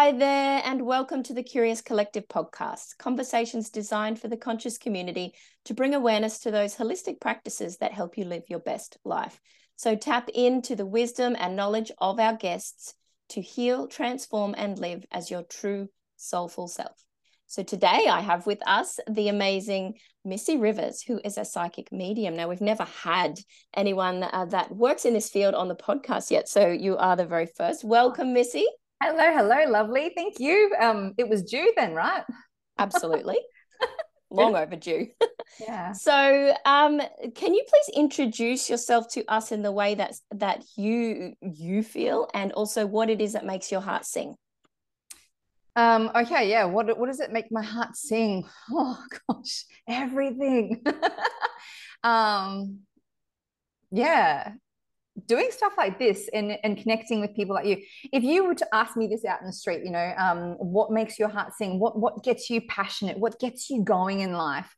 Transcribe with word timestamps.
Hi 0.00 0.12
there, 0.12 0.62
and 0.64 0.82
welcome 0.82 1.24
to 1.24 1.34
the 1.34 1.42
Curious 1.42 1.80
Collective 1.80 2.28
podcast, 2.28 2.96
conversations 2.98 3.68
designed 3.68 4.20
for 4.20 4.28
the 4.28 4.36
conscious 4.36 4.78
community 4.78 5.34
to 5.64 5.74
bring 5.74 5.92
awareness 5.92 6.38
to 6.38 6.52
those 6.52 6.76
holistic 6.76 7.20
practices 7.20 7.78
that 7.78 7.90
help 7.90 8.16
you 8.16 8.24
live 8.24 8.44
your 8.48 8.60
best 8.60 8.96
life. 9.04 9.40
So 9.74 9.96
tap 9.96 10.28
into 10.28 10.76
the 10.76 10.86
wisdom 10.86 11.34
and 11.36 11.56
knowledge 11.56 11.90
of 11.98 12.20
our 12.20 12.36
guests 12.36 12.94
to 13.30 13.40
heal, 13.40 13.88
transform, 13.88 14.54
and 14.56 14.78
live 14.78 15.04
as 15.10 15.32
your 15.32 15.42
true 15.42 15.88
soulful 16.16 16.68
self. 16.68 17.04
So 17.48 17.64
today 17.64 18.06
I 18.08 18.20
have 18.20 18.46
with 18.46 18.60
us 18.68 19.00
the 19.10 19.26
amazing 19.30 19.94
Missy 20.24 20.58
Rivers, 20.58 21.02
who 21.02 21.20
is 21.24 21.38
a 21.38 21.44
psychic 21.44 21.90
medium. 21.90 22.36
Now, 22.36 22.46
we've 22.46 22.60
never 22.60 22.84
had 22.84 23.40
anyone 23.74 24.22
uh, 24.22 24.44
that 24.50 24.76
works 24.76 25.06
in 25.06 25.14
this 25.14 25.28
field 25.28 25.56
on 25.56 25.66
the 25.66 25.74
podcast 25.74 26.30
yet. 26.30 26.48
So 26.48 26.68
you 26.68 26.96
are 26.98 27.16
the 27.16 27.26
very 27.26 27.46
first. 27.46 27.82
Welcome, 27.82 28.32
Missy. 28.32 28.64
Hello, 29.00 29.32
hello, 29.32 29.70
lovely. 29.70 30.10
Thank 30.16 30.40
you. 30.40 30.74
Um, 30.78 31.14
it 31.18 31.28
was 31.28 31.44
due 31.44 31.72
then, 31.76 31.94
right? 31.94 32.24
Absolutely. 32.78 33.38
Long 34.30 34.56
overdue. 34.56 35.08
Yeah. 35.60 35.92
So, 35.92 36.54
um, 36.64 37.00
can 37.34 37.54
you 37.54 37.64
please 37.66 37.96
introduce 37.96 38.68
yourself 38.68 39.08
to 39.14 39.24
us 39.26 39.50
in 39.52 39.62
the 39.62 39.72
way 39.72 39.94
that 39.94 40.14
that 40.32 40.62
you 40.76 41.34
you 41.40 41.82
feel, 41.82 42.28
and 42.34 42.52
also 42.52 42.86
what 42.86 43.08
it 43.10 43.20
is 43.20 43.32
that 43.32 43.44
makes 43.44 43.72
your 43.72 43.80
heart 43.80 44.04
sing? 44.04 44.36
Um, 45.74 46.10
okay, 46.14 46.50
yeah. 46.50 46.64
What 46.66 46.96
what 46.98 47.06
does 47.06 47.20
it 47.20 47.32
make 47.32 47.50
my 47.50 47.62
heart 47.62 47.96
sing? 47.96 48.44
Oh 48.70 49.02
gosh, 49.28 49.64
everything. 49.88 50.84
um, 52.04 52.80
yeah, 53.90 54.52
doing 55.26 55.48
stuff 55.50 55.72
like 55.76 55.98
this 55.98 56.28
and, 56.32 56.58
and 56.62 56.78
connecting 56.78 57.20
with 57.20 57.34
people 57.34 57.54
like 57.54 57.66
you 57.66 57.76
if 58.12 58.22
you 58.22 58.44
were 58.44 58.54
to 58.54 58.66
ask 58.74 58.96
me 58.96 59.06
this 59.06 59.24
out 59.24 59.40
in 59.40 59.46
the 59.46 59.52
street 59.52 59.82
you 59.84 59.90
know 59.90 60.14
um, 60.16 60.54
what 60.58 60.90
makes 60.90 61.18
your 61.18 61.28
heart 61.28 61.52
sing? 61.54 61.78
What 61.78 61.98
what 61.98 62.22
gets 62.22 62.50
you 62.50 62.60
passionate? 62.62 63.18
What 63.18 63.38
gets 63.40 63.70
you 63.70 63.82
going 63.82 64.20
in 64.20 64.32
life? 64.32 64.74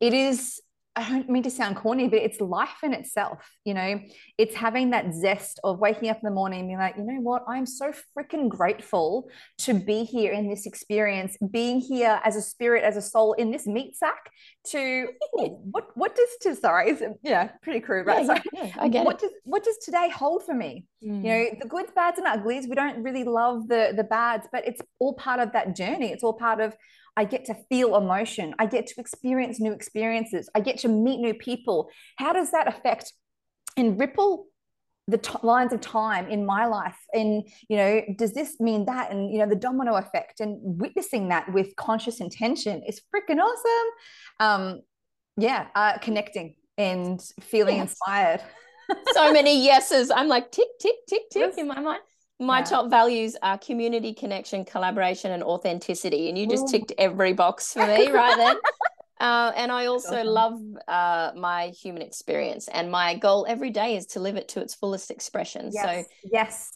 It 0.00 0.14
is 0.14 0.60
I 0.96 1.08
don't 1.08 1.28
mean 1.28 1.42
to 1.42 1.50
sound 1.50 1.76
corny, 1.76 2.08
but 2.08 2.20
it's 2.20 2.40
life 2.40 2.84
in 2.84 2.94
itself. 2.94 3.50
You 3.64 3.74
know, 3.74 4.00
it's 4.38 4.54
having 4.54 4.90
that 4.90 5.12
zest 5.12 5.58
of 5.64 5.80
waking 5.80 6.08
up 6.08 6.18
in 6.18 6.24
the 6.24 6.30
morning 6.30 6.60
and 6.60 6.68
being 6.68 6.78
like, 6.78 6.96
you 6.96 7.02
know 7.02 7.20
what, 7.20 7.42
I'm 7.48 7.66
so 7.66 7.92
freaking 8.16 8.48
grateful 8.48 9.28
to 9.58 9.74
be 9.74 10.04
here 10.04 10.32
in 10.32 10.48
this 10.48 10.66
experience, 10.66 11.36
being 11.50 11.80
here 11.80 12.20
as 12.24 12.36
a 12.36 12.42
spirit, 12.42 12.84
as 12.84 12.96
a 12.96 13.02
soul 13.02 13.32
in 13.32 13.50
this 13.50 13.66
meat 13.66 13.96
sack. 13.96 14.30
To 14.68 15.08
what 15.32 15.88
what 15.94 16.14
does 16.14 16.28
to 16.42 16.54
sorry, 16.54 16.96
yeah, 17.22 17.50
pretty 17.62 17.80
crude, 17.80 18.06
right? 18.06 18.24
Yeah, 18.24 18.40
yeah, 18.52 18.64
yeah, 18.64 18.74
I 18.78 18.88
get 18.88 19.04
what 19.04 19.16
it. 19.16 19.22
does 19.22 19.30
what 19.44 19.64
does 19.64 19.78
today 19.78 20.08
hold 20.10 20.44
for 20.44 20.54
me? 20.54 20.86
Mm. 21.04 21.24
You 21.24 21.30
know, 21.30 21.46
the 21.60 21.68
goods, 21.68 21.90
bads, 21.94 22.18
and 22.18 22.26
uglies. 22.26 22.68
We 22.68 22.76
don't 22.76 23.02
really 23.02 23.24
love 23.24 23.66
the 23.68 23.92
the 23.96 24.04
bads, 24.04 24.46
but 24.52 24.66
it's 24.66 24.80
all 25.00 25.14
part 25.14 25.40
of 25.40 25.52
that 25.52 25.74
journey. 25.74 26.12
It's 26.12 26.22
all 26.22 26.34
part 26.34 26.60
of 26.60 26.74
I 27.16 27.24
get 27.24 27.44
to 27.46 27.54
feel 27.68 27.96
emotion. 27.96 28.54
I 28.58 28.66
get 28.66 28.86
to 28.88 28.94
experience 29.00 29.60
new 29.60 29.72
experiences. 29.72 30.48
I 30.54 30.60
get 30.60 30.78
to 30.78 30.88
meet 30.88 31.18
new 31.20 31.34
people. 31.34 31.88
How 32.16 32.32
does 32.32 32.50
that 32.50 32.66
affect 32.68 33.12
and 33.76 33.98
ripple 33.98 34.46
the 35.06 35.18
t- 35.18 35.34
lines 35.42 35.72
of 35.72 35.80
time 35.82 36.30
in 36.30 36.46
my 36.46 36.64
life 36.64 36.96
and 37.12 37.46
you 37.68 37.76
know 37.76 38.00
does 38.16 38.32
this 38.32 38.58
mean 38.58 38.86
that 38.86 39.10
and 39.12 39.30
you 39.30 39.38
know 39.38 39.46
the 39.46 39.54
domino 39.54 39.96
effect 39.96 40.40
and 40.40 40.56
witnessing 40.80 41.28
that 41.28 41.52
with 41.52 41.76
conscious 41.76 42.20
intention 42.20 42.82
is 42.88 43.02
freaking 43.14 43.38
awesome 43.38 43.90
um 44.40 44.80
yeah 45.36 45.66
uh 45.74 45.98
connecting 45.98 46.54
and 46.78 47.20
feeling 47.42 47.76
Yes. 47.76 47.90
inspired 47.90 48.40
so 49.12 49.30
many 49.30 49.62
yeses. 49.62 50.10
I'm 50.10 50.28
like 50.28 50.50
tick 50.50 50.68
tick 50.80 50.96
tick 51.06 51.22
tick 51.30 51.42
Yes. 51.48 51.58
in 51.58 51.68
my 51.68 51.80
mind. 51.80 52.00
My 52.44 52.58
Yeah. 52.58 52.64
top 52.64 52.90
values 52.90 53.36
are 53.42 53.58
community, 53.58 54.12
connection, 54.12 54.64
collaboration, 54.64 55.32
and 55.32 55.42
authenticity. 55.42 56.28
And 56.28 56.36
you 56.36 56.46
just 56.46 56.64
Ooh. 56.64 56.72
ticked 56.72 56.92
every 56.98 57.32
box 57.32 57.72
for 57.72 57.86
me 57.86 58.10
right 58.10 58.36
then. 58.36 58.56
Uh, 59.20 59.52
and 59.56 59.72
I 59.72 59.86
also 59.86 60.16
awesome. 60.16 60.26
love 60.26 60.60
uh, 60.86 61.32
my 61.36 61.68
human 61.68 62.02
experience. 62.02 62.68
And 62.68 62.90
my 62.90 63.16
goal 63.16 63.46
every 63.48 63.70
day 63.70 63.96
is 63.96 64.06
to 64.06 64.20
live 64.20 64.36
it 64.36 64.48
to 64.48 64.60
its 64.60 64.74
fullest 64.74 65.10
expression. 65.10 65.70
yes 65.72 66.06
yes 66.30 66.70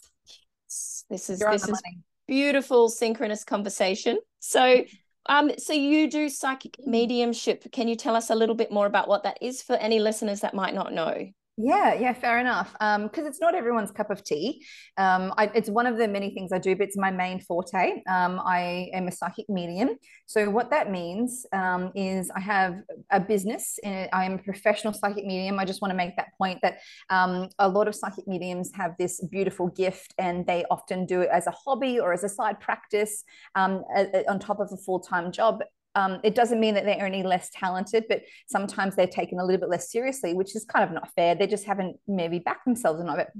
this 1.09 1.29
is 1.29 1.39
you're 1.39 1.51
this 1.51 1.67
is 1.67 1.81
beautiful 2.27 2.89
synchronous 2.89 3.43
conversation. 3.43 4.17
So 4.39 4.85
um, 5.25 5.51
so 5.57 5.73
you 5.73 6.09
do 6.09 6.29
psychic 6.29 6.77
mediumship. 6.85 7.71
Can 7.71 7.87
you 7.87 7.95
tell 7.95 8.15
us 8.15 8.29
a 8.29 8.35
little 8.35 8.55
bit 8.55 8.71
more 8.71 8.85
about 8.87 9.07
what 9.07 9.23
that 9.23 9.37
is 9.41 9.61
for 9.61 9.75
any 9.75 9.99
listeners 9.99 10.39
that 10.41 10.53
might 10.53 10.73
not 10.73 10.93
know? 10.93 11.29
Yeah, 11.61 11.93
yeah, 11.93 12.13
fair 12.13 12.39
enough. 12.39 12.73
Um, 12.79 13.03
because 13.03 13.25
it's 13.25 13.41
not 13.41 13.53
everyone's 13.53 13.91
cup 13.91 14.09
of 14.09 14.23
tea. 14.23 14.65
Um, 14.95 15.33
I, 15.37 15.51
it's 15.53 15.69
one 15.69 15.87
of 15.87 15.97
the 15.97 16.07
many 16.07 16.33
things 16.33 16.53
I 16.53 16.57
do, 16.57 16.73
but 16.73 16.87
it's 16.87 16.95
my 16.95 17.11
main 17.11 17.41
forte. 17.41 18.01
Um, 18.07 18.39
I 18.45 18.89
am 18.93 19.09
a 19.09 19.11
psychic 19.11 19.49
medium. 19.49 19.89
So 20.25 20.49
what 20.49 20.69
that 20.69 20.89
means 20.89 21.45
um, 21.51 21.91
is 21.95 22.31
I 22.33 22.39
have 22.39 22.75
a 23.11 23.19
business. 23.19 23.77
And 23.83 24.07
I 24.13 24.23
am 24.23 24.35
a 24.35 24.37
professional 24.37 24.93
psychic 24.93 25.25
medium. 25.25 25.59
I 25.59 25.65
just 25.65 25.81
want 25.81 25.91
to 25.91 25.97
make 25.97 26.15
that 26.15 26.29
point 26.37 26.59
that 26.61 26.77
um, 27.09 27.49
a 27.59 27.67
lot 27.67 27.89
of 27.89 27.95
psychic 27.95 28.25
mediums 28.25 28.71
have 28.75 28.95
this 28.97 29.19
beautiful 29.29 29.67
gift, 29.67 30.13
and 30.17 30.47
they 30.47 30.63
often 30.71 31.05
do 31.05 31.19
it 31.21 31.29
as 31.29 31.45
a 31.45 31.51
hobby 31.51 31.99
or 31.99 32.13
as 32.13 32.23
a 32.23 32.29
side 32.29 32.61
practice 32.61 33.25
um, 33.55 33.83
on 34.29 34.39
top 34.39 34.61
of 34.61 34.69
a 34.71 34.77
full 34.77 35.01
time 35.01 35.29
job. 35.33 35.59
Um, 35.99 36.19
it 36.23 36.33
doesn't 36.33 36.59
mean 36.59 36.75
that 36.75 36.85
they're 36.85 37.05
any 37.05 37.23
less 37.23 37.49
talented, 37.53 38.05
but 38.07 38.21
sometimes 38.47 38.95
they're 38.95 39.07
taken 39.07 39.39
a 39.39 39.43
little 39.45 39.59
bit 39.59 39.69
less 39.69 39.91
seriously, 39.91 40.33
which 40.33 40.55
is 40.55 40.63
kind 40.63 40.85
of 40.85 40.91
not 40.93 41.09
fair. 41.15 41.35
They 41.35 41.47
just 41.47 41.65
haven't 41.65 41.97
maybe 42.07 42.39
backed 42.39 42.65
themselves 42.65 43.01
enough. 43.01 43.17
But 43.17 43.31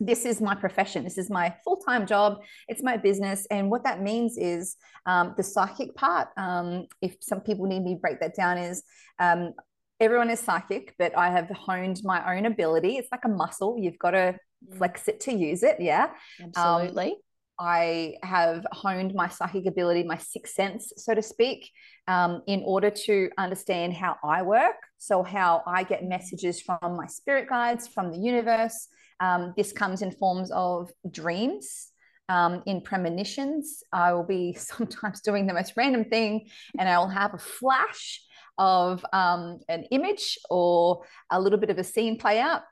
this 0.00 0.24
is 0.24 0.40
my 0.40 0.54
profession. 0.54 1.04
This 1.04 1.18
is 1.18 1.30
my 1.30 1.54
full 1.62 1.76
time 1.76 2.06
job. 2.06 2.38
It's 2.68 2.82
my 2.82 2.96
business. 2.96 3.46
And 3.50 3.70
what 3.70 3.84
that 3.84 4.02
means 4.02 4.36
is 4.38 4.76
um, 5.06 5.34
the 5.36 5.42
psychic 5.42 5.94
part. 5.94 6.28
Um, 6.36 6.86
if 7.00 7.16
some 7.20 7.40
people 7.42 7.66
need 7.66 7.82
me 7.82 7.94
to 7.94 8.00
break 8.00 8.18
that 8.20 8.34
down, 8.34 8.58
is 8.58 8.82
um, 9.20 9.52
everyone 10.00 10.30
is 10.30 10.40
psychic, 10.40 10.94
but 10.98 11.16
I 11.16 11.30
have 11.30 11.48
honed 11.50 12.00
my 12.02 12.36
own 12.36 12.46
ability. 12.46 12.96
It's 12.96 13.12
like 13.12 13.24
a 13.24 13.28
muscle. 13.28 13.76
You've 13.78 13.98
got 13.98 14.12
to 14.12 14.36
flex 14.78 15.06
it 15.06 15.20
to 15.20 15.32
use 15.32 15.62
it. 15.62 15.76
Yeah. 15.78 16.08
Absolutely. 16.42 17.16
I 17.60 18.14
have 18.22 18.66
honed 18.72 19.14
my 19.14 19.28
psychic 19.28 19.66
ability, 19.66 20.02
my 20.02 20.16
sixth 20.16 20.54
sense, 20.54 20.94
so 20.96 21.14
to 21.14 21.20
speak, 21.20 21.70
um, 22.08 22.42
in 22.46 22.62
order 22.64 22.90
to 22.90 23.28
understand 23.36 23.92
how 23.92 24.16
I 24.24 24.40
work. 24.40 24.76
So, 24.96 25.22
how 25.22 25.62
I 25.66 25.82
get 25.82 26.02
messages 26.02 26.62
from 26.62 26.96
my 26.96 27.06
spirit 27.06 27.48
guides, 27.48 27.86
from 27.86 28.10
the 28.10 28.18
universe. 28.18 28.88
Um, 29.20 29.52
this 29.58 29.72
comes 29.72 30.00
in 30.00 30.10
forms 30.10 30.50
of 30.50 30.90
dreams, 31.10 31.92
um, 32.30 32.62
in 32.64 32.80
premonitions. 32.80 33.82
I 33.92 34.14
will 34.14 34.24
be 34.24 34.54
sometimes 34.58 35.20
doing 35.20 35.46
the 35.46 35.54
most 35.54 35.74
random 35.76 36.04
thing, 36.04 36.48
and 36.78 36.88
I 36.88 36.98
will 36.98 37.08
have 37.08 37.34
a 37.34 37.38
flash 37.38 38.22
of 38.56 39.04
um, 39.12 39.58
an 39.68 39.84
image 39.90 40.38
or 40.48 41.02
a 41.30 41.40
little 41.40 41.58
bit 41.58 41.70
of 41.70 41.78
a 41.78 41.84
scene 41.84 42.18
play 42.18 42.40
out 42.40 42.62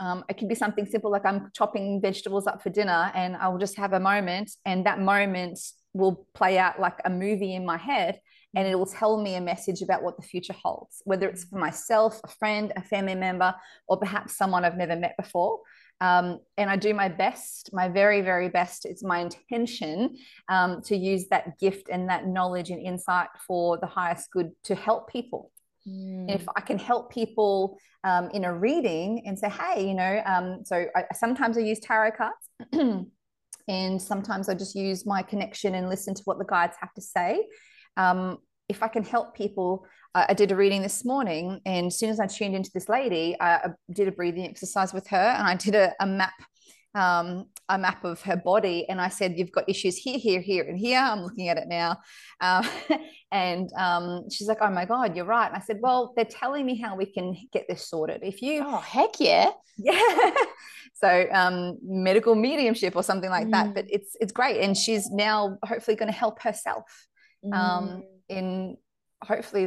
um, 0.00 0.24
it 0.28 0.36
can 0.36 0.48
be 0.48 0.54
something 0.54 0.86
simple 0.86 1.10
like 1.10 1.24
I'm 1.24 1.50
chopping 1.54 2.00
vegetables 2.00 2.46
up 2.46 2.62
for 2.62 2.70
dinner 2.70 3.10
and 3.14 3.36
I 3.36 3.48
will 3.48 3.58
just 3.58 3.76
have 3.76 3.92
a 3.92 4.00
moment, 4.00 4.50
and 4.64 4.86
that 4.86 5.00
moment 5.00 5.58
will 5.94 6.26
play 6.34 6.58
out 6.58 6.80
like 6.80 6.98
a 7.04 7.10
movie 7.10 7.54
in 7.54 7.64
my 7.64 7.76
head 7.76 8.20
and 8.56 8.66
it 8.66 8.78
will 8.78 8.86
tell 8.86 9.20
me 9.20 9.34
a 9.34 9.40
message 9.40 9.82
about 9.82 10.02
what 10.02 10.16
the 10.16 10.22
future 10.22 10.54
holds, 10.54 11.02
whether 11.04 11.28
it's 11.28 11.44
for 11.44 11.58
myself, 11.58 12.20
a 12.24 12.28
friend, 12.28 12.72
a 12.76 12.82
family 12.82 13.14
member, 13.14 13.54
or 13.86 13.98
perhaps 13.98 14.36
someone 14.36 14.64
I've 14.64 14.76
never 14.76 14.96
met 14.96 15.16
before. 15.18 15.60
Um, 16.00 16.38
and 16.56 16.70
I 16.70 16.76
do 16.76 16.94
my 16.94 17.08
best, 17.08 17.70
my 17.72 17.88
very, 17.88 18.20
very 18.20 18.48
best. 18.48 18.86
It's 18.86 19.02
my 19.02 19.18
intention 19.18 20.16
um, 20.48 20.80
to 20.82 20.96
use 20.96 21.26
that 21.28 21.58
gift 21.58 21.88
and 21.90 22.08
that 22.08 22.26
knowledge 22.26 22.70
and 22.70 22.80
insight 22.80 23.28
for 23.46 23.78
the 23.78 23.86
highest 23.86 24.30
good 24.30 24.52
to 24.64 24.74
help 24.74 25.10
people 25.10 25.50
Mm. 25.88 26.34
if 26.34 26.46
I 26.56 26.60
can 26.60 26.78
help 26.78 27.12
people 27.12 27.78
um, 28.04 28.30
in 28.30 28.44
a 28.44 28.52
reading 28.52 29.22
and 29.26 29.38
say, 29.38 29.48
hey, 29.48 29.88
you 29.88 29.94
know, 29.94 30.22
um, 30.26 30.64
so 30.64 30.86
I, 30.94 31.04
sometimes 31.14 31.56
I 31.56 31.62
use 31.62 31.80
tarot 31.80 32.12
cards 32.12 32.72
and 33.68 34.00
sometimes 34.00 34.48
I 34.48 34.54
just 34.54 34.74
use 34.74 35.06
my 35.06 35.22
connection 35.22 35.74
and 35.74 35.88
listen 35.88 36.14
to 36.14 36.22
what 36.24 36.38
the 36.38 36.44
guides 36.44 36.76
have 36.80 36.92
to 36.94 37.00
say. 37.00 37.46
Um, 37.96 38.38
if 38.68 38.82
I 38.82 38.88
can 38.88 39.02
help 39.02 39.34
people, 39.34 39.86
uh, 40.14 40.26
I 40.28 40.34
did 40.34 40.52
a 40.52 40.56
reading 40.56 40.82
this 40.82 41.04
morning, 41.04 41.60
and 41.64 41.86
as 41.86 41.98
soon 41.98 42.10
as 42.10 42.20
I 42.20 42.26
tuned 42.26 42.54
into 42.54 42.70
this 42.74 42.88
lady, 42.88 43.34
I, 43.40 43.54
I 43.56 43.68
did 43.92 44.08
a 44.08 44.12
breathing 44.12 44.44
exercise 44.44 44.92
with 44.92 45.06
her, 45.08 45.16
and 45.16 45.46
I 45.46 45.54
did 45.54 45.74
a, 45.74 45.94
a 46.00 46.06
map, 46.06 46.34
um, 46.98 47.46
a 47.68 47.78
map 47.78 48.04
of 48.04 48.20
her 48.22 48.36
body, 48.36 48.78
and 48.88 49.00
I 49.00 49.08
said, 49.18 49.38
"You've 49.38 49.52
got 49.52 49.68
issues 49.68 49.96
here, 49.96 50.18
here, 50.18 50.40
here, 50.40 50.64
and 50.64 50.78
here." 50.78 51.00
I'm 51.00 51.22
looking 51.22 51.48
at 51.48 51.56
it 51.62 51.68
now, 51.68 51.90
um, 52.40 52.64
and 53.32 53.70
um, 53.86 54.04
she's 54.30 54.48
like, 54.48 54.58
"Oh 54.60 54.70
my 54.70 54.84
god, 54.84 55.14
you're 55.16 55.24
right." 55.36 55.48
And 55.50 55.56
I 55.56 55.60
said, 55.68 55.78
"Well, 55.80 56.12
they're 56.16 56.24
telling 56.42 56.64
me 56.66 56.74
how 56.84 56.96
we 56.96 57.06
can 57.06 57.36
get 57.52 57.64
this 57.68 57.82
sorted. 57.88 58.20
If 58.22 58.42
you 58.42 58.64
Oh, 58.66 58.78
heck 58.78 59.20
yeah. 59.20 59.50
yeah 59.78 60.30
so 60.94 61.10
um 61.32 61.78
medical 61.84 62.34
mediumship 62.34 62.96
or 62.96 63.04
something 63.04 63.30
like 63.30 63.48
that 63.52 63.66
but 63.74 63.84
Mm. 63.84 63.96
it's 63.96 64.16
it's 64.22 64.32
great 64.32 64.56
and 64.64 64.76
she's 64.76 65.08
now 65.08 65.56
hopefully 65.62 65.96
going 65.96 66.10
to 66.14 66.18
help 66.24 66.42
herself 66.42 67.06
Mm. 67.44 67.54
um 67.54 68.02
in 68.28 68.76
hopefully 69.22 69.66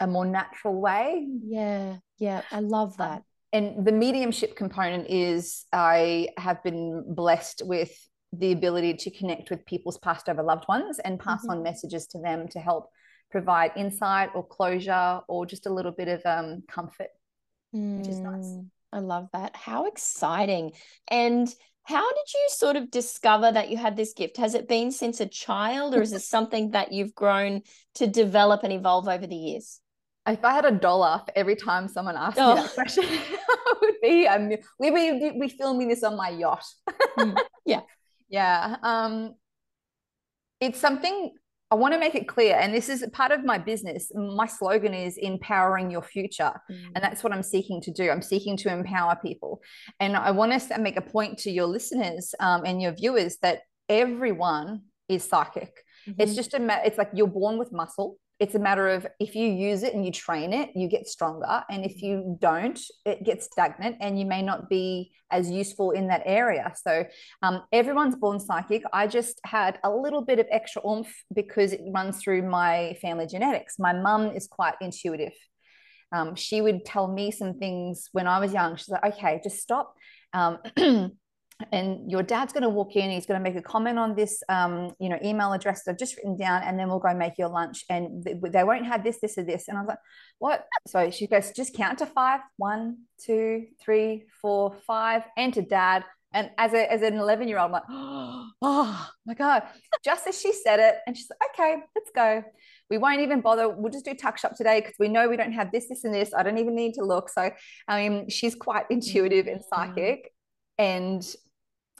a 0.00 0.06
more 0.06 0.26
natural 0.26 0.74
way 0.88 1.26
yeah, 1.42 1.96
yeah. 2.18 2.42
I 2.52 2.60
love 2.60 2.98
that. 2.98 3.22
And 3.52 3.86
the 3.86 3.92
mediumship 3.92 4.56
component 4.56 5.08
is 5.08 5.64
i 5.72 6.28
have 6.36 6.62
been 6.62 7.04
blessed 7.14 7.62
with 7.64 7.90
the 8.32 8.52
ability 8.52 8.94
to 8.94 9.10
connect 9.10 9.50
with 9.50 9.64
people's 9.64 9.98
passed 9.98 10.28
over 10.28 10.42
loved 10.42 10.66
ones 10.68 10.98
and 10.98 11.18
pass 11.18 11.42
mm-hmm. 11.42 11.52
on 11.52 11.62
messages 11.62 12.06
to 12.06 12.18
them 12.18 12.46
to 12.48 12.60
help 12.60 12.90
provide 13.30 13.72
insight 13.76 14.30
or 14.34 14.46
closure 14.46 15.20
or 15.28 15.46
just 15.46 15.66
a 15.66 15.72
little 15.72 15.92
bit 15.92 16.08
of 16.08 16.24
um, 16.24 16.62
comfort, 16.68 17.08
mm, 17.74 17.98
which 17.98 18.08
is 18.08 18.20
nice. 18.20 18.44
Mm, 18.44 18.66
I 18.92 18.98
love 19.00 19.28
that. 19.32 19.54
How 19.54 19.86
exciting. 19.86 20.72
And 21.08 21.52
how 21.84 22.08
did 22.08 22.34
you 22.34 22.46
sort 22.50 22.76
of 22.76 22.90
discover 22.90 23.50
that 23.50 23.70
you 23.70 23.76
had 23.76 23.96
this 23.96 24.12
gift? 24.12 24.36
Has 24.36 24.54
it 24.54 24.68
been 24.68 24.90
since 24.90 25.20
a 25.20 25.26
child 25.26 25.94
or 25.94 26.02
is 26.02 26.12
it 26.12 26.22
something 26.22 26.72
that 26.72 26.92
you've 26.92 27.14
grown 27.14 27.62
to 27.94 28.06
develop 28.06 28.62
and 28.62 28.72
evolve 28.72 29.08
over 29.08 29.26
the 29.26 29.36
years? 29.36 29.80
If 30.28 30.44
I 30.44 30.52
had 30.52 30.64
a 30.64 30.70
dollar 30.70 31.22
for 31.24 31.32
every 31.36 31.56
time 31.56 31.88
someone 31.88 32.16
asked 32.16 32.38
oh. 32.38 32.54
me 32.54 32.62
that 32.62 32.74
question, 32.74 33.04
I 33.08 33.74
would 33.80 33.94
be 34.02 34.28
we 34.78 34.90
we 34.90 35.32
we 35.38 35.48
filming 35.48 35.88
this 35.88 36.02
on 36.02 36.16
my 36.16 36.30
yacht. 36.30 36.64
mm, 37.18 37.36
yeah. 37.66 37.80
Yeah. 38.28 38.76
Um 38.82 39.34
it's 40.60 40.78
something 40.80 41.32
I 41.70 41.74
want 41.74 41.92
to 41.92 42.00
make 42.00 42.14
it 42.14 42.26
clear, 42.26 42.56
and 42.56 42.74
this 42.74 42.88
is 42.88 43.04
part 43.12 43.30
of 43.30 43.44
my 43.44 43.58
business. 43.58 44.10
My 44.14 44.46
slogan 44.46 44.94
is 44.94 45.18
empowering 45.18 45.90
your 45.90 46.00
future. 46.00 46.52
Mm. 46.70 46.92
And 46.94 47.04
that's 47.04 47.22
what 47.22 47.32
I'm 47.32 47.42
seeking 47.42 47.82
to 47.82 47.92
do. 47.92 48.10
I'm 48.10 48.22
seeking 48.22 48.56
to 48.58 48.72
empower 48.72 49.16
people. 49.16 49.60
And 50.00 50.16
I 50.16 50.30
want 50.30 50.58
to 50.58 50.78
make 50.78 50.96
a 50.96 51.02
point 51.02 51.36
to 51.40 51.50
your 51.50 51.66
listeners 51.66 52.34
um, 52.40 52.62
and 52.64 52.80
your 52.80 52.92
viewers 52.92 53.36
that 53.42 53.60
everyone 53.90 54.84
is 55.10 55.24
psychic. 55.24 55.72
Mm-hmm. 56.08 56.20
It's 56.22 56.34
just 56.34 56.54
a, 56.54 56.86
it's 56.86 56.96
like 56.96 57.10
you're 57.12 57.26
born 57.26 57.58
with 57.58 57.70
muscle 57.70 58.16
it's 58.40 58.54
a 58.54 58.58
matter 58.58 58.88
of 58.88 59.06
if 59.18 59.34
you 59.34 59.48
use 59.48 59.82
it 59.82 59.94
and 59.94 60.04
you 60.04 60.12
train 60.12 60.52
it, 60.52 60.70
you 60.74 60.88
get 60.88 61.08
stronger. 61.08 61.64
And 61.68 61.84
if 61.84 62.02
you 62.02 62.36
don't, 62.40 62.78
it 63.04 63.24
gets 63.24 63.46
stagnant 63.46 63.96
and 64.00 64.18
you 64.18 64.26
may 64.26 64.42
not 64.42 64.68
be 64.68 65.12
as 65.30 65.50
useful 65.50 65.90
in 65.90 66.06
that 66.08 66.22
area. 66.24 66.72
So 66.80 67.04
um, 67.42 67.62
everyone's 67.72 68.14
born 68.14 68.38
psychic. 68.38 68.82
I 68.92 69.08
just 69.08 69.40
had 69.44 69.78
a 69.82 69.90
little 69.90 70.22
bit 70.22 70.38
of 70.38 70.46
extra 70.50 70.86
oomph 70.86 71.12
because 71.34 71.72
it 71.72 71.80
runs 71.92 72.22
through 72.22 72.48
my 72.48 72.96
family 73.02 73.26
genetics. 73.26 73.78
My 73.78 73.92
mum 73.92 74.28
is 74.28 74.46
quite 74.46 74.74
intuitive. 74.80 75.34
Um, 76.12 76.36
she 76.36 76.60
would 76.60 76.84
tell 76.84 77.08
me 77.08 77.30
some 77.30 77.58
things 77.58 78.08
when 78.12 78.26
I 78.26 78.38
was 78.38 78.52
young. 78.52 78.76
She's 78.76 78.88
like, 78.88 79.04
okay, 79.14 79.40
just 79.42 79.58
stop. 79.58 79.94
Um, 80.32 80.58
and 81.72 82.10
your 82.10 82.22
dad's 82.22 82.52
going 82.52 82.62
to 82.62 82.68
walk 82.68 82.94
in 82.94 83.10
he's 83.10 83.26
going 83.26 83.38
to 83.38 83.42
make 83.42 83.58
a 83.58 83.62
comment 83.62 83.98
on 83.98 84.14
this 84.14 84.42
um, 84.48 84.92
you 85.00 85.08
know 85.08 85.18
email 85.24 85.52
address 85.52 85.82
that 85.82 85.92
i've 85.92 85.98
just 85.98 86.16
written 86.16 86.36
down 86.36 86.62
and 86.62 86.78
then 86.78 86.88
we'll 86.88 86.98
go 86.98 87.14
make 87.14 87.38
your 87.38 87.48
lunch. 87.48 87.84
And 87.90 88.24
they 88.24 88.64
won't 88.64 88.86
have 88.86 89.02
this 89.04 89.18
this 89.20 89.38
or 89.38 89.42
this. 89.42 89.68
And 89.68 89.76
i 89.76 89.80
was 89.80 89.88
like 89.88 89.98
what? 90.38 90.66
So 90.86 91.10
she 91.10 91.26
goes 91.26 91.52
just 91.52 91.74
count 91.74 91.98
to 91.98 92.06
five. 92.06 92.40
One 92.56 92.98
two 93.24 93.66
three 93.80 94.24
four 94.40 94.74
five. 94.86 95.24
Enter 95.36 95.62
dad. 95.62 96.04
And 96.34 96.50
as, 96.58 96.74
a, 96.74 96.92
as 96.92 97.00
an 97.00 97.14
11 97.14 97.48
year 97.48 97.58
old 97.58 97.66
i'm 97.66 97.72
like 97.72 97.82
oh 98.62 99.08
my 99.26 99.34
god. 99.34 99.64
Just 100.04 100.26
as 100.26 100.40
she 100.40 100.52
said 100.52 100.78
it 100.78 100.96
and 101.06 101.16
she's 101.16 101.28
like 101.30 101.50
okay 101.54 101.82
let's 101.94 102.10
go. 102.14 102.44
We 102.90 102.98
won't 102.98 103.20
even 103.20 103.40
bother. 103.40 103.68
We'll 103.68 103.92
just 103.92 104.04
do 104.04 104.14
tuck 104.14 104.38
shop 104.38 104.54
today 104.54 104.80
because 104.80 104.94
we 104.98 105.08
know 105.08 105.28
we 105.28 105.36
don't 105.36 105.52
have 105.52 105.72
this 105.72 105.88
this 105.88 106.04
and 106.04 106.14
this. 106.14 106.32
I 106.32 106.42
don't 106.42 106.58
even 106.58 106.74
need 106.74 106.94
to 106.94 107.04
look. 107.04 107.28
So 107.28 107.50
i 107.88 108.08
mean 108.08 108.28
she's 108.28 108.54
quite 108.54 108.84
intuitive 108.90 109.46
and 109.46 109.60
mm-hmm. 109.60 109.94
psychic. 109.96 110.32
And 110.80 111.26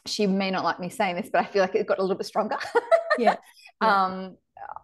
she 0.09 0.27
may 0.27 0.51
not 0.51 0.65
like 0.65 0.81
me 0.81 0.89
saying 0.89 1.17
this, 1.17 1.31
but 1.33 1.41
I 1.41 1.45
feel 1.45 1.63
like 1.63 1.75
it 1.75 1.87
got 1.87 1.99
a 1.99 2.03
little 2.03 2.17
bit 2.17 2.27
stronger. 2.27 2.57
yeah. 3.19 3.37
yeah. 3.83 4.05
Um, 4.05 4.37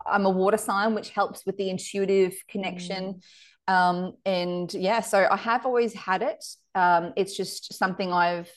I'm 0.07 0.27
a 0.27 0.31
water 0.31 0.57
sign, 0.57 0.95
which 0.95 1.11
helps 1.11 1.45
with 1.47 1.57
the 1.57 1.71
intuitive 1.71 2.35
connection. 2.49 3.21
Mm. 3.69 3.73
Um, 3.73 4.13
and 4.25 4.73
yeah, 4.75 5.01
so 5.01 5.27
I 5.31 5.37
have 5.37 5.65
always 5.67 5.95
had 5.95 6.23
it. 6.23 6.45
Um, 6.75 7.13
it's 7.17 7.37
just 7.37 7.75
something 7.75 8.13
I've 8.13 8.51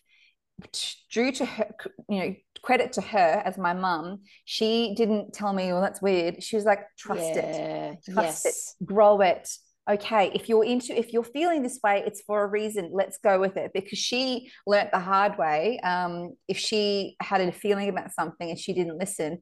due 1.12 1.32
to 1.32 1.46
her, 1.46 1.70
you 2.10 2.20
know, 2.20 2.36
credit 2.62 2.94
to 2.94 3.02
her 3.02 3.42
as 3.46 3.58
my 3.58 3.74
mum. 3.74 4.22
She 4.46 4.94
didn't 4.96 5.34
tell 5.34 5.54
me, 5.54 5.72
well, 5.72 5.82
that's 5.82 6.02
weird. 6.02 6.44
She 6.44 6.56
was 6.56 6.66
like, 6.66 6.82
trust 6.98 7.22
yeah. 7.22 7.92
it, 7.92 7.98
trust 8.12 8.46
yes. 8.46 8.76
it, 8.80 8.86
grow 8.86 9.22
it, 9.22 9.50
okay 9.90 10.32
if 10.34 10.50
you're 10.50 10.66
into 10.66 10.98
if 10.98 11.14
you're 11.14 11.24
feeling 11.24 11.64
this 11.64 11.80
way 11.84 12.04
it's 12.06 12.22
for 12.22 12.44
a 12.44 12.48
reason 12.48 12.90
let's 12.94 13.18
go 13.20 13.40
with 13.40 13.56
it 13.58 13.72
because 13.74 13.98
she 13.98 14.52
learnt 14.66 14.92
the 14.92 15.00
hard 15.00 15.38
way 15.38 15.80
um, 15.84 16.34
if 16.48 16.58
she 16.58 17.16
had 17.22 17.42
a 17.42 17.52
feeling 17.52 17.90
about 17.90 18.12
something 18.12 18.50
and 18.50 18.60
she 18.60 18.74
didn't 18.74 18.98
listen 18.98 19.42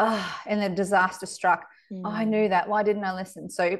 uh, 0.00 0.28
and 0.46 0.62
the 0.62 0.68
disaster 0.68 1.26
struck 1.26 1.66
mm. 1.92 2.02
oh, 2.04 2.10
i 2.10 2.24
knew 2.24 2.48
that 2.48 2.68
why 2.68 2.82
didn't 2.82 3.04
i 3.04 3.14
listen 3.14 3.48
so 3.48 3.78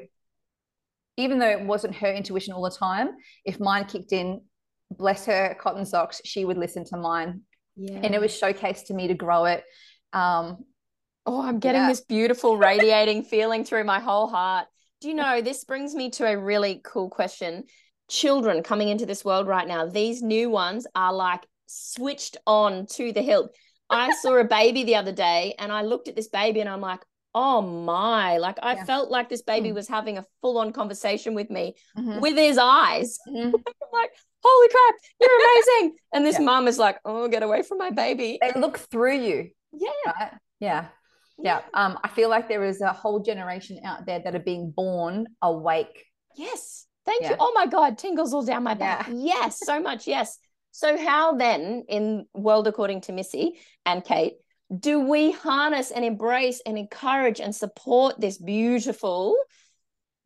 even 1.17 1.39
though 1.39 1.49
it 1.49 1.61
wasn't 1.61 1.95
her 1.95 2.11
intuition 2.11 2.53
all 2.53 2.63
the 2.63 2.71
time 2.71 3.09
if 3.43 3.59
mine 3.59 3.85
kicked 3.85 4.11
in 4.11 4.41
bless 4.91 5.25
her 5.25 5.55
cotton 5.59 5.85
socks 5.85 6.21
she 6.23 6.45
would 6.45 6.57
listen 6.57 6.85
to 6.85 6.97
mine 6.97 7.41
yeah. 7.75 7.99
and 8.03 8.15
it 8.15 8.21
was 8.21 8.31
showcased 8.31 8.85
to 8.85 8.93
me 8.93 9.07
to 9.07 9.13
grow 9.13 9.45
it 9.45 9.63
um, 10.13 10.63
oh 11.25 11.41
i'm 11.41 11.59
getting 11.59 11.81
yeah. 11.81 11.89
this 11.89 12.01
beautiful 12.01 12.55
radiating 12.55 13.23
feeling 13.23 13.65
through 13.65 13.83
my 13.83 13.99
whole 13.99 14.27
heart 14.27 14.67
do 15.05 15.09
you 15.09 15.15
know, 15.15 15.39
this 15.39 15.63
brings 15.63 15.93
me 15.93 16.09
to 16.09 16.25
a 16.25 16.35
really 16.35 16.81
cool 16.83 17.11
question. 17.11 17.65
Children 18.09 18.63
coming 18.63 18.89
into 18.89 19.05
this 19.05 19.23
world 19.23 19.45
right 19.45 19.67
now, 19.67 19.85
these 19.85 20.23
new 20.23 20.49
ones 20.49 20.87
are 20.95 21.13
like 21.13 21.45
switched 21.67 22.37
on 22.47 22.87
to 22.93 23.11
the 23.11 23.21
hilt. 23.21 23.55
I 23.87 24.15
saw 24.15 24.35
a 24.39 24.43
baby 24.43 24.83
the 24.83 24.95
other 24.95 25.11
day 25.11 25.53
and 25.59 25.71
I 25.71 25.83
looked 25.83 26.07
at 26.07 26.15
this 26.15 26.27
baby 26.27 26.59
and 26.59 26.67
I'm 26.67 26.81
like, 26.81 27.01
oh 27.35 27.61
my, 27.61 28.39
like 28.39 28.57
I 28.63 28.73
yeah. 28.73 28.85
felt 28.85 29.11
like 29.11 29.29
this 29.29 29.43
baby 29.43 29.69
mm. 29.69 29.75
was 29.75 29.87
having 29.87 30.17
a 30.17 30.25
full 30.41 30.57
on 30.57 30.73
conversation 30.73 31.35
with 31.35 31.51
me 31.51 31.75
mm-hmm. 31.95 32.19
with 32.19 32.35
his 32.35 32.57
eyes. 32.57 33.19
Mm-hmm. 33.29 33.51
Like, 33.93 34.11
holy 34.43 34.69
crap, 34.69 34.95
you're 35.21 35.39
amazing. 35.39 35.97
and 36.13 36.25
this 36.25 36.39
yeah. 36.39 36.45
mom 36.45 36.67
is 36.67 36.79
like, 36.79 36.97
oh, 37.05 37.27
get 37.27 37.43
away 37.43 37.61
from 37.61 37.77
my 37.77 37.91
baby. 37.91 38.39
They 38.41 38.59
look 38.59 38.79
through 38.79 39.19
you. 39.19 39.51
Yeah. 39.71 39.89
Right? 40.19 40.31
Yeah 40.59 40.85
yeah. 41.37 41.61
Um 41.73 41.97
i 42.03 42.07
feel 42.07 42.29
like 42.29 42.47
there 42.47 42.63
is 42.63 42.81
a 42.81 42.93
whole 42.93 43.19
generation 43.19 43.79
out 43.83 44.05
there 44.05 44.19
that 44.19 44.35
are 44.35 44.39
being 44.39 44.71
born 44.71 45.27
awake. 45.41 46.05
Yes. 46.35 46.85
Thank 47.05 47.23
yeah. 47.23 47.31
you 47.31 47.35
oh 47.39 47.51
my 47.55 47.67
god 47.67 47.97
tingles 47.97 48.33
all 48.33 48.45
down 48.45 48.63
my 48.63 48.73
back. 48.73 49.07
Yeah. 49.07 49.13
yes 49.15 49.59
so 49.63 49.79
much 49.79 50.07
yes. 50.07 50.37
So 50.71 50.97
how 50.97 51.35
then 51.35 51.85
in 51.87 52.25
world 52.33 52.67
according 52.67 53.01
to 53.01 53.13
missy 53.13 53.59
and 53.85 54.03
kate 54.03 54.33
do 54.77 54.99
we 54.99 55.31
harness 55.31 55.91
and 55.91 56.03
embrace 56.03 56.61
and 56.65 56.77
encourage 56.77 57.39
and 57.39 57.55
support 57.55 58.19
this 58.19 58.37
beautiful 58.37 59.37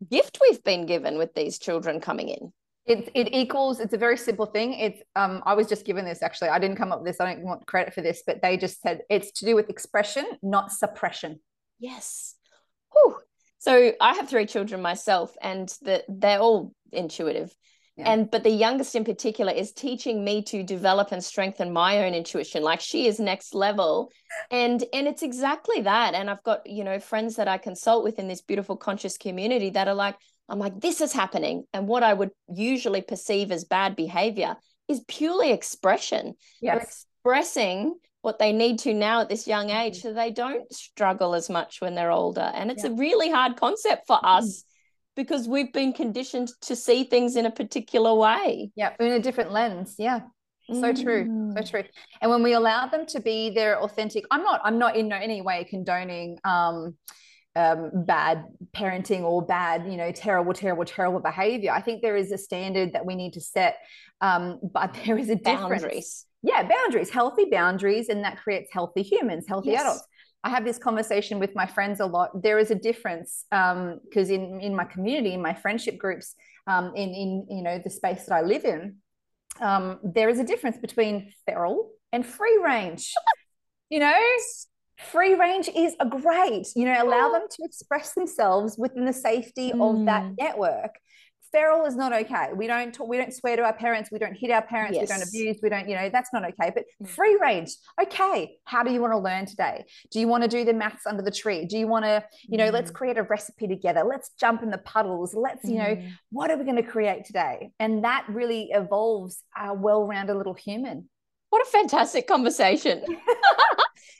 gift 0.09 0.39
we've 0.41 0.63
been 0.63 0.85
given 0.85 1.17
with 1.17 1.33
these 1.33 1.59
children 1.59 1.99
coming 1.99 2.29
in 2.29 2.53
it, 2.89 3.11
it 3.13 3.33
equals 3.33 3.79
it's 3.79 3.93
a 3.93 3.97
very 3.97 4.17
simple 4.17 4.47
thing. 4.47 4.73
It's 4.73 5.01
um 5.15 5.41
i 5.45 5.53
was 5.53 5.67
just 5.67 5.85
given 5.85 6.05
this 6.05 6.23
actually. 6.23 6.49
I 6.49 6.59
didn't 6.59 6.77
come 6.77 6.91
up 6.91 6.99
with 6.99 7.07
this. 7.07 7.21
I 7.21 7.33
don't 7.33 7.43
want 7.43 7.65
credit 7.67 7.93
for 7.93 8.01
this 8.01 8.23
but 8.25 8.41
they 8.41 8.57
just 8.57 8.81
said 8.81 9.01
it's 9.09 9.31
to 9.39 9.45
do 9.45 9.55
with 9.55 9.69
expression 9.69 10.25
not 10.41 10.71
suppression. 10.71 11.39
Yes. 11.79 12.35
Whew. 12.91 13.17
so 13.59 13.93
i 14.01 14.15
have 14.15 14.27
three 14.27 14.47
children 14.47 14.81
myself 14.81 15.35
and 15.41 15.69
the, 15.81 16.03
they're 16.09 16.39
all 16.39 16.73
intuitive. 16.91 17.55
Yeah. 17.95 18.13
and 18.13 18.31
but 18.31 18.43
the 18.43 18.49
youngest 18.49 18.95
in 18.95 19.03
particular 19.03 19.51
is 19.51 19.71
teaching 19.73 20.23
me 20.23 20.41
to 20.43 20.63
develop 20.63 21.11
and 21.11 21.23
strengthen 21.23 21.71
my 21.71 22.05
own 22.05 22.13
intuition. 22.13 22.63
Like 22.63 22.79
she 22.79 23.07
is 23.07 23.19
next 23.19 23.53
level. 23.53 24.09
And 24.49 24.83
and 24.93 25.07
it's 25.07 25.21
exactly 25.21 25.81
that. 25.81 26.15
And 26.15 26.27
i've 26.27 26.43
got 26.43 26.65
you 26.65 26.83
know 26.83 26.99
friends 26.99 27.35
that 27.35 27.47
i 27.47 27.59
consult 27.59 28.03
with 28.03 28.17
in 28.17 28.27
this 28.27 28.41
beautiful 28.41 28.77
conscious 28.77 29.17
community 29.17 29.69
that 29.71 29.87
are 29.87 29.93
like 29.93 30.15
I'm 30.49 30.59
like, 30.59 30.79
this 30.79 31.01
is 31.01 31.13
happening. 31.13 31.63
And 31.73 31.87
what 31.87 32.03
I 32.03 32.13
would 32.13 32.31
usually 32.53 33.01
perceive 33.01 33.51
as 33.51 33.63
bad 33.63 33.95
behavior 33.95 34.55
is 34.87 35.01
purely 35.07 35.51
expression. 35.51 36.35
Yes. 36.61 36.73
They're 36.73 36.83
expressing 36.83 37.95
what 38.21 38.39
they 38.39 38.51
need 38.51 38.79
to 38.79 38.93
now 38.93 39.21
at 39.21 39.29
this 39.29 39.47
young 39.47 39.69
age 39.69 39.99
mm-hmm. 39.99 40.09
so 40.09 40.13
they 40.13 40.31
don't 40.31 40.71
struggle 40.73 41.35
as 41.35 41.49
much 41.49 41.79
when 41.79 41.95
they're 41.95 42.11
older. 42.11 42.51
And 42.53 42.69
it's 42.71 42.83
yeah. 42.83 42.89
a 42.89 42.95
really 42.95 43.29
hard 43.31 43.55
concept 43.55 44.07
for 44.07 44.17
mm-hmm. 44.17 44.25
us 44.25 44.63
because 45.15 45.47
we've 45.47 45.71
been 45.71 45.93
conditioned 45.93 46.49
to 46.61 46.75
see 46.75 47.03
things 47.03 47.35
in 47.35 47.45
a 47.45 47.51
particular 47.51 48.13
way. 48.13 48.71
Yeah, 48.75 48.93
in 48.99 49.11
a 49.11 49.19
different 49.19 49.51
lens. 49.51 49.95
Yeah. 49.97 50.21
So 50.71 50.93
mm. 50.93 51.03
true. 51.03 51.53
So 51.57 51.63
true. 51.63 51.83
And 52.21 52.29
when 52.29 52.43
we 52.43 52.53
allow 52.53 52.85
them 52.85 53.05
to 53.07 53.19
be 53.19 53.49
their 53.49 53.81
authentic, 53.81 54.25
I'm 54.29 54.43
not, 54.43 54.61
I'm 54.63 54.77
not 54.77 54.95
in 54.95 55.11
any 55.11 55.41
way 55.41 55.65
condoning 55.67 56.37
um 56.43 56.95
um, 57.55 57.91
bad 58.05 58.45
parenting 58.73 59.21
or 59.21 59.41
bad, 59.41 59.85
you 59.85 59.97
know, 59.97 60.11
terrible, 60.11 60.53
terrible, 60.53 60.85
terrible 60.85 61.19
behavior. 61.19 61.71
I 61.71 61.81
think 61.81 62.01
there 62.01 62.15
is 62.15 62.31
a 62.31 62.37
standard 62.37 62.93
that 62.93 63.05
we 63.05 63.15
need 63.15 63.33
to 63.33 63.41
set, 63.41 63.77
um, 64.21 64.59
but 64.73 64.95
there 65.05 65.17
is 65.17 65.29
a 65.29 65.35
difference. 65.35 65.81
Boundaries. 65.81 66.25
Yeah, 66.41 66.63
boundaries, 66.63 67.09
healthy 67.09 67.45
boundaries, 67.51 68.07
and 68.07 68.23
that 68.23 68.37
creates 68.37 68.69
healthy 68.71 69.01
humans, 69.01 69.45
healthy 69.47 69.71
yes. 69.71 69.81
adults. 69.81 70.07
I 70.43 70.49
have 70.49 70.63
this 70.63 70.77
conversation 70.77 71.37
with 71.37 71.53
my 71.53 71.65
friends 71.65 71.99
a 71.99 72.05
lot. 72.05 72.41
There 72.41 72.59
is 72.59 72.71
a 72.71 72.75
difference 72.75 73.45
because 73.49 74.29
um, 74.29 74.35
in 74.35 74.61
in 74.61 74.73
my 74.73 74.85
community, 74.85 75.33
in 75.33 75.41
my 75.41 75.53
friendship 75.53 75.97
groups, 75.97 76.35
um, 76.65 76.93
in 76.95 77.09
in 77.09 77.47
you 77.49 77.61
know 77.61 77.77
the 77.83 77.89
space 77.89 78.25
that 78.25 78.33
I 78.33 78.41
live 78.41 78.63
in, 78.63 78.95
um, 79.59 79.99
there 80.01 80.29
is 80.29 80.39
a 80.39 80.45
difference 80.45 80.77
between 80.77 81.33
feral 81.45 81.91
and 82.13 82.25
free 82.25 82.57
range. 82.63 83.13
you 83.89 83.99
know, 83.99 84.19
free 85.11 85.33
range 85.33 85.69
is 85.75 85.95
a 85.99 86.05
great 86.05 86.67
you 86.75 86.85
know 86.85 87.03
allow 87.03 87.31
them 87.31 87.43
to 87.49 87.63
express 87.63 88.13
themselves 88.13 88.77
within 88.77 89.05
the 89.05 89.13
safety 89.13 89.71
mm. 89.71 89.81
of 89.81 90.05
that 90.05 90.23
mm. 90.23 90.35
network 90.37 90.91
feral 91.51 91.85
is 91.85 91.95
not 91.95 92.13
okay. 92.13 92.49
We 92.55 92.67
don't 92.67 92.93
talk, 92.93 93.07
we 93.07 93.17
don't 93.17 93.33
swear 93.33 93.55
to 93.55 93.63
our 93.63 93.73
parents, 93.73 94.09
we 94.11 94.19
don't 94.19 94.35
hit 94.35 94.51
our 94.51 94.61
parents, 94.61 94.95
yes. 94.95 95.09
we 95.09 95.15
don't 95.15 95.27
abuse, 95.27 95.57
we 95.61 95.69
don't, 95.69 95.89
you 95.89 95.95
know, 95.95 96.09
that's 96.09 96.31
not 96.33 96.43
okay. 96.43 96.71
But 96.73 96.85
mm. 97.01 97.07
free 97.07 97.37
range, 97.41 97.71
okay. 98.01 98.57
How 98.65 98.83
do 98.83 98.91
you 98.91 99.01
want 99.01 99.13
to 99.13 99.17
learn 99.17 99.45
today? 99.45 99.85
Do 100.11 100.19
you 100.19 100.27
want 100.27 100.43
to 100.43 100.49
do 100.49 100.63
the 100.63 100.73
maths 100.73 101.05
under 101.05 101.23
the 101.23 101.31
tree? 101.31 101.65
Do 101.65 101.77
you 101.77 101.87
want 101.87 102.05
to, 102.05 102.23
you 102.47 102.57
know, 102.57 102.69
mm. 102.69 102.73
let's 102.73 102.91
create 102.91 103.17
a 103.17 103.23
recipe 103.23 103.67
together. 103.67 104.03
Let's 104.07 104.31
jump 104.39 104.63
in 104.63 104.69
the 104.69 104.77
puddles. 104.79 105.33
Let's, 105.33 105.65
you 105.65 105.77
know, 105.77 105.95
mm. 105.95 106.11
what 106.31 106.51
are 106.51 106.57
we 106.57 106.63
going 106.63 106.77
to 106.77 106.83
create 106.83 107.25
today? 107.25 107.71
And 107.79 108.03
that 108.03 108.25
really 108.29 108.69
evolves 108.71 109.43
our 109.55 109.75
well-rounded 109.75 110.35
little 110.35 110.53
human. 110.53 111.09
What 111.49 111.65
a 111.65 111.69
fantastic 111.71 112.27
conversation. 112.27 113.03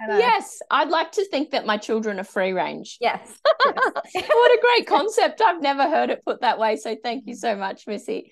yes, 0.07 0.61
I'd 0.71 0.89
like 0.89 1.11
to 1.13 1.25
think 1.29 1.51
that 1.51 1.65
my 1.65 1.77
children 1.77 2.19
are 2.19 2.23
free 2.23 2.53
range. 2.53 2.97
Yes. 3.01 3.39
yes. 3.65 3.75
what 4.13 4.51
a 4.51 4.61
great 4.61 4.87
concept. 4.87 5.41
I've 5.41 5.61
never 5.61 5.83
heard 5.83 6.09
it 6.09 6.23
put 6.25 6.41
that 6.41 6.59
way. 6.59 6.77
So 6.77 6.95
thank 7.01 7.25
you 7.27 7.35
so 7.35 7.55
much, 7.55 7.85
Missy. 7.87 8.31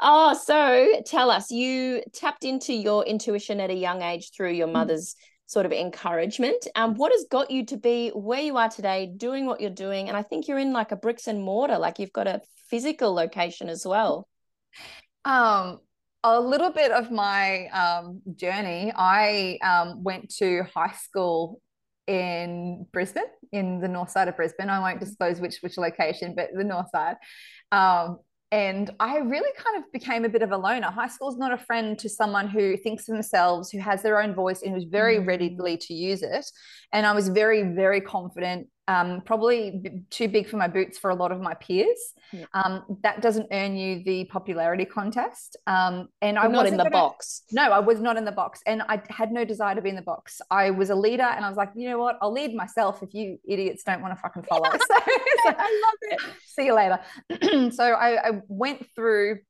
Oh, 0.00 0.38
so 0.40 1.02
tell 1.04 1.30
us, 1.30 1.50
you 1.50 2.02
tapped 2.12 2.44
into 2.44 2.72
your 2.72 3.04
intuition 3.04 3.60
at 3.60 3.70
a 3.70 3.74
young 3.74 4.02
age 4.02 4.30
through 4.36 4.52
your 4.52 4.68
mm. 4.68 4.74
mother's 4.74 5.16
sort 5.46 5.66
of 5.66 5.72
encouragement. 5.72 6.68
Um, 6.76 6.94
what 6.94 7.10
has 7.10 7.26
got 7.30 7.50
you 7.50 7.64
to 7.66 7.76
be 7.76 8.10
where 8.10 8.42
you 8.42 8.56
are 8.56 8.68
today, 8.68 9.10
doing 9.16 9.46
what 9.46 9.60
you're 9.60 9.70
doing? 9.70 10.08
And 10.08 10.16
I 10.16 10.22
think 10.22 10.46
you're 10.46 10.58
in 10.58 10.72
like 10.72 10.92
a 10.92 10.96
bricks 10.96 11.26
and 11.26 11.42
mortar, 11.42 11.78
like 11.78 11.98
you've 11.98 12.12
got 12.12 12.28
a 12.28 12.42
physical 12.68 13.12
location 13.12 13.68
as 13.68 13.84
well. 13.86 14.28
Um, 15.24 15.80
a 16.24 16.40
little 16.40 16.70
bit 16.70 16.90
of 16.90 17.10
my 17.10 17.66
um, 17.68 18.20
journey. 18.34 18.92
I 18.96 19.58
um, 19.62 20.02
went 20.02 20.34
to 20.36 20.64
high 20.74 20.92
school 20.92 21.60
in 22.06 22.86
Brisbane, 22.92 23.24
in 23.52 23.80
the 23.80 23.88
north 23.88 24.10
side 24.10 24.28
of 24.28 24.36
Brisbane. 24.36 24.70
I 24.70 24.80
won't 24.80 25.00
disclose 25.00 25.40
which 25.40 25.58
which 25.60 25.78
location, 25.78 26.34
but 26.34 26.48
the 26.54 26.64
north 26.64 26.90
side. 26.90 27.16
Um, 27.70 28.18
and 28.50 28.90
I 28.98 29.18
really 29.18 29.50
kind 29.56 29.76
of 29.76 29.92
became 29.92 30.24
a 30.24 30.28
bit 30.28 30.40
of 30.40 30.52
a 30.52 30.56
loner. 30.56 30.90
High 30.90 31.08
school 31.08 31.28
is 31.28 31.36
not 31.36 31.52
a 31.52 31.58
friend 31.58 31.98
to 31.98 32.08
someone 32.08 32.48
who 32.48 32.78
thinks 32.78 33.04
themselves, 33.04 33.70
who 33.70 33.78
has 33.78 34.02
their 34.02 34.20
own 34.22 34.34
voice, 34.34 34.62
and 34.62 34.74
who's 34.74 34.84
very 34.84 35.18
mm. 35.18 35.26
ready 35.26 35.54
to 35.76 35.94
use 35.94 36.22
it. 36.22 36.46
And 36.92 37.06
I 37.06 37.12
was 37.12 37.28
very, 37.28 37.74
very 37.74 38.00
confident 38.00 38.68
um, 38.88 39.20
probably 39.20 40.02
too 40.08 40.28
big 40.28 40.48
for 40.48 40.56
my 40.56 40.66
boots 40.66 40.98
for 40.98 41.10
a 41.10 41.14
lot 41.14 41.30
of 41.30 41.40
my 41.40 41.54
peers. 41.54 42.14
Yeah. 42.32 42.46
Um, 42.54 42.84
that 43.02 43.20
doesn't 43.20 43.46
earn 43.52 43.76
you 43.76 44.02
the 44.02 44.24
popularity 44.24 44.86
contest. 44.86 45.56
Um, 45.66 46.08
and 46.22 46.36
You're 46.36 46.44
I 46.44 46.48
was 46.48 46.54
not 46.54 46.66
in 46.66 46.72
the 46.72 46.84
gonna, 46.84 46.90
box. 46.90 47.42
No, 47.52 47.70
I 47.70 47.78
was 47.78 48.00
not 48.00 48.16
in 48.16 48.24
the 48.24 48.32
box, 48.32 48.60
and 48.66 48.82
I 48.82 49.02
had 49.10 49.30
no 49.30 49.44
desire 49.44 49.74
to 49.74 49.82
be 49.82 49.90
in 49.90 49.96
the 49.96 50.02
box. 50.02 50.40
I 50.50 50.70
was 50.70 50.88
a 50.88 50.94
leader, 50.94 51.22
and 51.22 51.44
I 51.44 51.48
was 51.48 51.58
like, 51.58 51.70
you 51.74 51.90
know 51.90 51.98
what? 51.98 52.18
I'll 52.22 52.32
lead 52.32 52.54
myself 52.54 53.02
if 53.02 53.12
you 53.12 53.38
idiots 53.46 53.84
don't 53.84 54.00
want 54.00 54.16
to 54.16 54.20
fucking 54.20 54.44
follow. 54.44 54.64
so, 54.72 54.78
so, 54.78 54.94
I 55.46 55.82
love 55.84 55.98
it. 56.00 56.20
See 56.46 56.64
you 56.64 56.74
later. 56.74 56.98
so 57.70 57.84
I, 57.84 58.28
I 58.28 58.42
went 58.48 58.86
through 58.94 59.40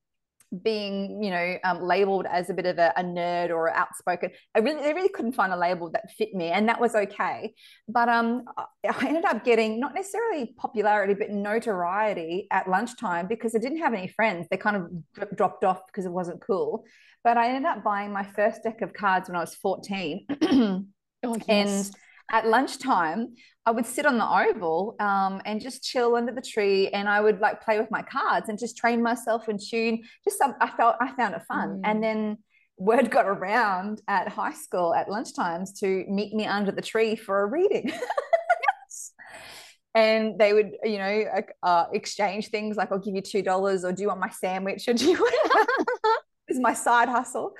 being 0.63 1.23
you 1.23 1.31
know 1.31 1.59
um, 1.65 1.83
labeled 1.83 2.27
as 2.31 2.49
a 2.49 2.55
bit 2.55 2.65
of 2.65 2.79
a, 2.79 2.93
a, 2.97 3.05
nerd 3.05 3.51
or 3.51 3.71
outspoken 3.71 4.31
i 4.55 4.59
really 4.61 4.83
they 4.83 4.95
really 4.95 5.11
couldn't 5.11 5.33
find 5.33 5.53
a 5.53 5.57
label 5.57 5.91
that 5.91 6.11
fit 6.17 6.35
me 6.35 6.47
and 6.47 6.69
that 6.69 6.81
was 6.81 6.95
okay. 6.95 7.55
But 7.87 8.09
um 8.09 8.45
i 8.89 9.07
ended 9.07 9.25
up 9.25 9.45
getting 9.45 9.79
not 9.79 9.95
necessarily 9.95 10.55
popularity 10.57 11.15
but 11.15 11.31
notoriety 11.31 12.47
at 12.51 12.69
lunchtime 12.69 13.27
because 13.27 13.55
i 13.55 13.59
didn't 13.59 13.79
have 13.79 13.95
any 13.95 14.09
friends. 14.09 14.47
They 14.51 14.57
kind 14.57 14.77
of 14.77 15.37
dropped 15.37 15.65
off 15.65 15.87
because 15.87 16.07
it 16.07 16.13
wasn't 16.13 16.41
cool. 16.41 16.85
But 17.25 17.37
i 17.37 17.49
ended 17.49 17.65
up 17.65 17.85
buying 17.85 18.13
my 18.13 18.25
first 18.25 18.63
deck 18.63 18.81
of 18.81 18.95
cards 18.95 19.29
when 19.29 19.37
i 19.37 19.41
was 19.41 19.55
14 19.55 20.27
oh, 20.43 20.85
yes. 21.25 21.45
and 21.49 21.95
at 22.31 22.47
lunchtime, 22.47 23.35
I 23.65 23.71
would 23.71 23.87
sit 23.87 24.07
on 24.07 24.19
the 24.19 24.27
oval 24.27 24.97
um, 25.01 25.41
and 25.45 25.61
just 25.61 25.83
chill 25.83 26.17
under 26.17 26.33
the 26.33 26.41
tree, 26.43 26.89
and 26.89 27.09
I 27.09 27.21
would 27.21 27.41
like 27.41 27.63
play 27.63 27.79
with 27.79 27.91
my 27.91 28.03
cards 28.03 28.49
and 28.49 28.59
just 28.59 28.77
train 28.77 29.03
myself 29.03 29.49
and 29.49 29.61
tune. 29.61 30.03
Just 30.25 30.39
some, 30.39 30.55
I 30.61 30.71
felt 30.71 30.97
I 31.01 31.13
found 31.13 31.35
it 31.35 31.43
fun, 31.43 31.69
mm. 31.69 31.81
and 31.85 32.03
then 32.03 32.39
word 32.79 33.11
got 33.11 33.27
around 33.27 34.01
at 34.09 34.29
high 34.29 34.55
school 34.55 34.95
at 34.95 35.09
lunchtimes 35.09 35.79
to 35.81 36.05
meet 36.09 36.33
me 36.35 36.47
under 36.47 36.71
the 36.71 36.83
tree 36.83 37.17
for 37.17 37.43
a 37.43 37.47
reading. 37.47 37.93
and 39.95 40.39
they 40.39 40.53
would, 40.53 40.73
you 40.85 40.99
know, 40.99 41.25
uh, 41.63 41.87
exchange 41.93 42.49
things 42.49 42.77
like, 42.77 42.93
"I'll 42.93 42.99
give 42.99 43.15
you 43.15 43.23
two 43.23 43.43
dollars," 43.43 43.85
or 43.85 43.93
"Do 43.93 44.03
you 44.03 44.09
want 44.09 44.21
my 44.21 44.31
sandwich?" 44.31 44.89
or 44.89 44.95
"Do 44.95 45.11
you 45.11 45.19
want?" 45.19 45.69
is 46.49 46.61
my 46.61 46.75
side 46.75 47.09
hustle. 47.09 47.53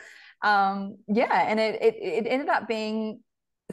Um, 0.43 0.99
yeah, 1.09 1.47
and 1.49 1.59
it, 1.59 1.83
it 1.83 1.97
it 2.01 2.27
ended 2.27 2.49
up 2.49 2.69
being 2.69 3.21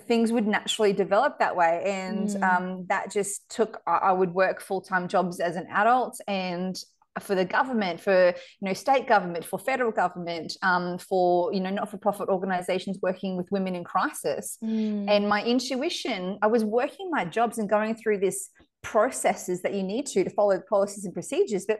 things 0.01 0.31
would 0.31 0.45
naturally 0.45 0.93
develop 0.93 1.39
that 1.39 1.55
way 1.55 1.81
and 1.85 2.29
mm. 2.29 2.43
um, 2.43 2.85
that 2.87 3.11
just 3.11 3.49
took 3.49 3.81
i 3.87 4.11
would 4.11 4.33
work 4.33 4.61
full-time 4.61 5.07
jobs 5.07 5.39
as 5.39 5.55
an 5.55 5.65
adult 5.71 6.19
and 6.27 6.75
for 7.21 7.33
the 7.33 7.45
government 7.45 7.99
for 8.01 8.27
you 8.27 8.67
know 8.67 8.73
state 8.73 9.07
government 9.07 9.45
for 9.45 9.57
federal 9.57 9.91
government 9.91 10.51
um, 10.61 10.97
for 10.97 11.53
you 11.53 11.61
know 11.61 11.69
not-for-profit 11.69 12.27
organizations 12.27 12.99
working 13.01 13.37
with 13.37 13.47
women 13.51 13.73
in 13.73 13.83
crisis 13.83 14.57
mm. 14.63 15.05
and 15.07 15.29
my 15.29 15.41
intuition 15.43 16.37
i 16.41 16.47
was 16.47 16.65
working 16.65 17.09
my 17.09 17.23
jobs 17.23 17.57
and 17.57 17.69
going 17.69 17.95
through 17.95 18.19
this 18.19 18.49
processes 18.83 19.61
that 19.61 19.73
you 19.73 19.81
need 19.81 20.05
to 20.05 20.23
to 20.23 20.29
follow 20.29 20.55
the 20.55 20.63
policies 20.63 21.05
and 21.05 21.13
procedures 21.13 21.65
but 21.65 21.79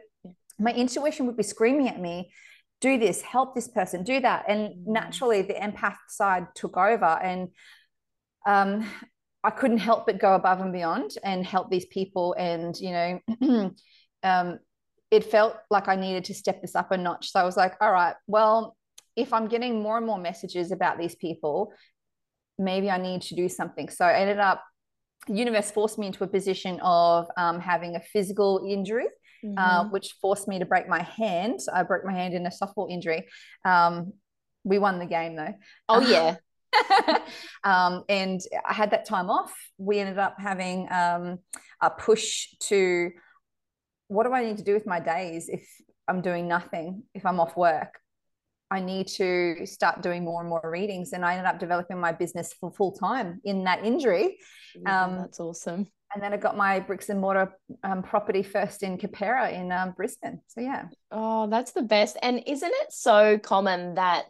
my 0.58 0.72
intuition 0.72 1.26
would 1.26 1.36
be 1.36 1.42
screaming 1.42 1.88
at 1.88 2.00
me 2.00 2.30
do 2.80 2.98
this 2.98 3.20
help 3.20 3.54
this 3.54 3.68
person 3.68 4.02
do 4.04 4.20
that 4.20 4.44
and 4.48 4.70
mm. 4.70 4.86
naturally 4.86 5.42
the 5.42 5.54
empath 5.54 5.96
side 6.08 6.46
took 6.54 6.78
over 6.78 7.20
and 7.22 7.48
um, 8.46 8.88
I 9.44 9.50
couldn't 9.50 9.78
help 9.78 10.06
but 10.06 10.18
go 10.18 10.34
above 10.34 10.60
and 10.60 10.72
beyond 10.72 11.12
and 11.22 11.44
help 11.44 11.70
these 11.70 11.86
people. 11.86 12.34
And, 12.38 12.74
you 12.80 12.90
know, 12.90 13.70
um, 14.22 14.58
it 15.10 15.24
felt 15.24 15.56
like 15.70 15.88
I 15.88 15.96
needed 15.96 16.24
to 16.24 16.34
step 16.34 16.62
this 16.62 16.74
up 16.74 16.90
a 16.90 16.96
notch. 16.96 17.30
So 17.30 17.40
I 17.40 17.44
was 17.44 17.56
like, 17.56 17.74
all 17.80 17.92
right, 17.92 18.14
well, 18.26 18.76
if 19.14 19.32
I'm 19.32 19.48
getting 19.48 19.82
more 19.82 19.96
and 19.96 20.06
more 20.06 20.18
messages 20.18 20.72
about 20.72 20.98
these 20.98 21.14
people, 21.14 21.72
maybe 22.58 22.90
I 22.90 22.98
need 22.98 23.22
to 23.22 23.34
do 23.34 23.48
something. 23.48 23.88
So 23.88 24.04
I 24.04 24.14
ended 24.14 24.38
up, 24.38 24.64
universe 25.28 25.70
forced 25.70 25.98
me 25.98 26.06
into 26.06 26.24
a 26.24 26.28
position 26.28 26.80
of 26.80 27.26
um, 27.36 27.60
having 27.60 27.96
a 27.96 28.00
physical 28.00 28.66
injury. 28.68 29.06
Uh, 29.44 29.48
mm-hmm. 29.48 29.58
Uh, 29.58 29.84
which 29.90 30.16
forced 30.20 30.48
me 30.48 30.58
to 30.58 30.64
break 30.64 30.88
my 30.88 31.02
hand. 31.02 31.60
I 31.72 31.82
broke 31.82 32.04
my 32.04 32.12
hand 32.12 32.32
in 32.32 32.46
a 32.46 32.50
softball 32.50 32.90
injury. 32.90 33.28
Um, 33.66 34.14
we 34.64 34.78
won 34.78 34.98
the 34.98 35.06
game 35.06 35.36
though. 35.36 35.54
Oh 35.88 36.00
yeah, 36.00 36.36
um, 37.64 38.04
and 38.08 38.40
I 38.66 38.72
had 38.72 38.90
that 38.90 39.06
time 39.06 39.30
off. 39.30 39.54
We 39.78 39.98
ended 39.98 40.18
up 40.18 40.36
having 40.38 40.88
um, 40.90 41.38
a 41.82 41.90
push 41.90 42.48
to 42.68 43.10
what 44.08 44.24
do 44.24 44.32
I 44.32 44.44
need 44.44 44.58
to 44.58 44.64
do 44.64 44.74
with 44.74 44.86
my 44.86 45.00
days 45.00 45.48
if 45.48 45.66
I'm 46.08 46.20
doing 46.20 46.48
nothing, 46.48 47.02
if 47.14 47.26
I'm 47.26 47.40
off 47.40 47.56
work? 47.56 47.98
I 48.70 48.80
need 48.80 49.06
to 49.08 49.64
start 49.64 50.02
doing 50.02 50.24
more 50.24 50.40
and 50.40 50.48
more 50.48 50.60
readings. 50.64 51.12
And 51.12 51.24
I 51.24 51.32
ended 51.32 51.46
up 51.46 51.58
developing 51.58 52.00
my 52.00 52.12
business 52.12 52.52
for 52.52 52.72
full 52.72 52.92
time 52.92 53.40
in 53.44 53.64
that 53.64 53.84
injury. 53.84 54.38
Yeah, 54.74 55.04
um, 55.04 55.16
that's 55.18 55.38
awesome. 55.38 55.86
And 56.14 56.22
then 56.22 56.32
I 56.32 56.36
got 56.36 56.56
my 56.56 56.80
bricks 56.80 57.08
and 57.08 57.20
mortar 57.20 57.52
um, 57.84 58.02
property 58.02 58.42
first 58.42 58.82
in 58.82 58.96
Keperra 58.96 59.52
in 59.52 59.70
um, 59.70 59.92
Brisbane. 59.96 60.40
So, 60.46 60.60
yeah. 60.60 60.84
Oh, 61.10 61.48
that's 61.48 61.72
the 61.72 61.82
best. 61.82 62.16
And 62.22 62.42
isn't 62.46 62.72
it 62.72 62.92
so 62.92 63.38
common 63.38 63.94
that 63.96 64.26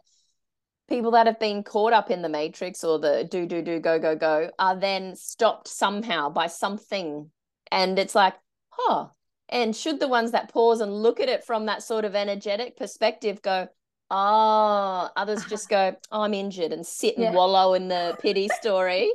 people 0.87 1.11
that 1.11 1.27
have 1.27 1.39
been 1.39 1.63
caught 1.63 1.93
up 1.93 2.09
in 2.09 2.21
the 2.21 2.29
matrix 2.29 2.83
or 2.83 2.99
the 2.99 3.27
do 3.29 3.45
do 3.45 3.61
do 3.61 3.79
go 3.79 3.99
go 3.99 4.15
go 4.15 4.49
are 4.57 4.75
then 4.75 5.15
stopped 5.15 5.67
somehow 5.67 6.29
by 6.29 6.47
something. 6.47 7.29
And 7.71 7.99
it's 7.99 8.15
like 8.15 8.35
huh. 8.69 9.07
And 9.49 9.73
should 9.73 10.01
the 10.01 10.09
ones 10.09 10.31
that 10.31 10.51
pause 10.51 10.81
and 10.81 10.91
look 10.91 11.21
at 11.21 11.29
it 11.29 11.43
from 11.43 11.67
that 11.67 11.81
sort 11.81 12.03
of 12.03 12.15
energetic 12.15 12.75
perspective 12.77 13.41
go 13.41 13.67
oh 14.09 15.09
others 15.17 15.43
just 15.45 15.67
go 15.67 15.93
oh, 16.13 16.21
i'm 16.21 16.33
injured 16.33 16.71
and 16.71 16.85
sit 16.85 17.15
and 17.17 17.25
yeah. 17.25 17.31
wallow 17.33 17.73
in 17.73 17.89
the 17.89 18.17
pity 18.21 18.47
story 18.61 19.11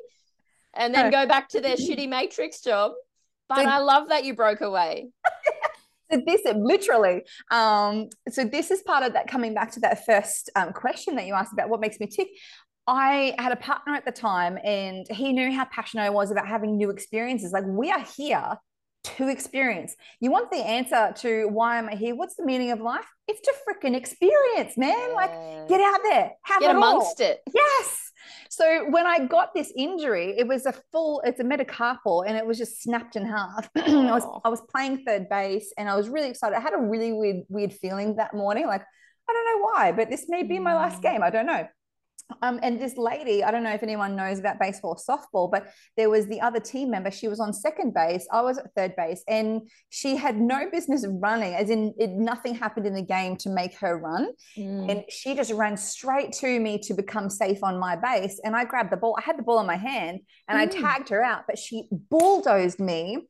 and 0.74 0.94
then 0.94 1.10
go 1.10 1.26
back 1.26 1.48
to 1.48 1.62
their 1.62 1.76
shitty 1.76 2.08
matrix 2.08 2.60
job. 2.60 2.92
But 3.48 3.66
i 3.66 3.78
love 3.78 4.08
that 4.08 4.24
you 4.24 4.34
broke 4.34 4.60
away 4.60 5.08
so 6.12 6.20
this 6.26 6.40
literally 6.54 7.22
um, 7.50 8.08
so 8.28 8.44
this 8.44 8.70
is 8.70 8.82
part 8.82 9.02
of 9.02 9.12
that 9.14 9.28
coming 9.28 9.54
back 9.54 9.72
to 9.72 9.80
that 9.80 10.04
first 10.04 10.50
um, 10.56 10.72
question 10.72 11.16
that 11.16 11.26
you 11.26 11.34
asked 11.34 11.52
about 11.52 11.68
what 11.68 11.80
makes 11.80 11.98
me 12.00 12.06
tick 12.06 12.28
I 12.86 13.34
had 13.38 13.52
a 13.52 13.56
partner 13.56 13.94
at 13.94 14.04
the 14.04 14.12
time 14.12 14.58
and 14.64 15.06
he 15.08 15.32
knew 15.32 15.52
how 15.52 15.66
passionate 15.66 16.02
I 16.02 16.10
was 16.10 16.30
about 16.30 16.48
having 16.48 16.76
new 16.76 16.90
experiences. 16.90 17.52
Like, 17.52 17.64
we 17.64 17.92
are 17.92 18.04
here 18.16 18.56
to 19.04 19.28
experience. 19.28 19.94
You 20.20 20.30
want 20.30 20.50
the 20.50 20.58
answer 20.58 21.12
to 21.18 21.48
why 21.48 21.78
am 21.78 21.88
I 21.88 21.94
here? 21.94 22.14
What's 22.14 22.36
the 22.36 22.44
meaning 22.44 22.70
of 22.70 22.80
life? 22.80 23.06
It's 23.28 23.40
to 23.42 23.54
freaking 23.68 23.96
experience, 23.96 24.76
man. 24.76 25.14
Like, 25.14 25.30
get 25.68 25.80
out 25.80 26.00
there, 26.02 26.32
have 26.42 26.60
get 26.60 26.70
it 26.70 26.76
amongst 26.76 27.20
all. 27.20 27.28
it. 27.28 27.40
Yes. 27.54 28.11
So 28.48 28.86
when 28.90 29.06
I 29.06 29.26
got 29.26 29.54
this 29.54 29.72
injury, 29.76 30.34
it 30.36 30.46
was 30.46 30.66
a 30.66 30.74
full, 30.92 31.22
it's 31.24 31.40
a 31.40 31.44
metacarpal 31.44 32.26
and 32.26 32.36
it 32.36 32.46
was 32.46 32.58
just 32.58 32.82
snapped 32.82 33.16
in 33.16 33.26
half. 33.26 33.68
I 33.76 34.12
was 34.12 34.40
I 34.44 34.48
was 34.48 34.60
playing 34.70 35.04
third 35.04 35.28
base 35.28 35.72
and 35.78 35.88
I 35.88 35.96
was 35.96 36.08
really 36.08 36.28
excited. 36.28 36.56
I 36.56 36.60
had 36.60 36.74
a 36.74 36.78
really 36.78 37.12
weird, 37.12 37.44
weird 37.48 37.72
feeling 37.72 38.16
that 38.16 38.34
morning. 38.34 38.66
Like, 38.66 38.82
I 39.28 39.32
don't 39.32 39.46
know 39.46 39.66
why, 39.66 39.92
but 39.92 40.10
this 40.10 40.26
may 40.28 40.42
be 40.42 40.58
my 40.58 40.74
last 40.74 40.98
mm. 40.98 41.02
game. 41.02 41.22
I 41.22 41.30
don't 41.30 41.46
know. 41.46 41.66
Um, 42.42 42.60
and 42.62 42.80
this 42.80 42.96
lady, 42.96 43.44
I 43.44 43.50
don't 43.50 43.62
know 43.62 43.72
if 43.72 43.82
anyone 43.82 44.16
knows 44.16 44.38
about 44.38 44.58
baseball 44.58 44.96
or 44.96 45.18
softball, 45.18 45.50
but 45.50 45.68
there 45.96 46.10
was 46.10 46.26
the 46.26 46.40
other 46.40 46.60
team 46.60 46.90
member. 46.90 47.10
She 47.10 47.28
was 47.28 47.40
on 47.40 47.52
second 47.52 47.94
base. 47.94 48.26
I 48.32 48.42
was 48.42 48.58
at 48.58 48.66
third 48.76 48.94
base, 48.96 49.22
and 49.28 49.68
she 49.90 50.16
had 50.16 50.40
no 50.40 50.70
business 50.70 51.06
running, 51.08 51.54
as 51.54 51.70
in 51.70 51.94
it, 51.98 52.10
nothing 52.10 52.54
happened 52.54 52.86
in 52.86 52.94
the 52.94 53.02
game 53.02 53.36
to 53.38 53.50
make 53.50 53.78
her 53.78 53.98
run. 53.98 54.30
Mm. 54.56 54.90
And 54.90 55.04
she 55.08 55.34
just 55.34 55.52
ran 55.52 55.76
straight 55.76 56.32
to 56.34 56.60
me 56.60 56.78
to 56.78 56.94
become 56.94 57.30
safe 57.30 57.62
on 57.62 57.78
my 57.78 57.96
base. 57.96 58.40
And 58.44 58.56
I 58.56 58.64
grabbed 58.64 58.92
the 58.92 58.96
ball. 58.96 59.16
I 59.18 59.22
had 59.22 59.38
the 59.38 59.42
ball 59.42 59.60
in 59.60 59.66
my 59.66 59.76
hand 59.76 60.20
and 60.48 60.58
mm. 60.58 60.62
I 60.62 60.66
tagged 60.66 61.08
her 61.10 61.22
out, 61.22 61.44
but 61.46 61.58
she 61.58 61.88
bulldozed 61.90 62.80
me 62.80 63.28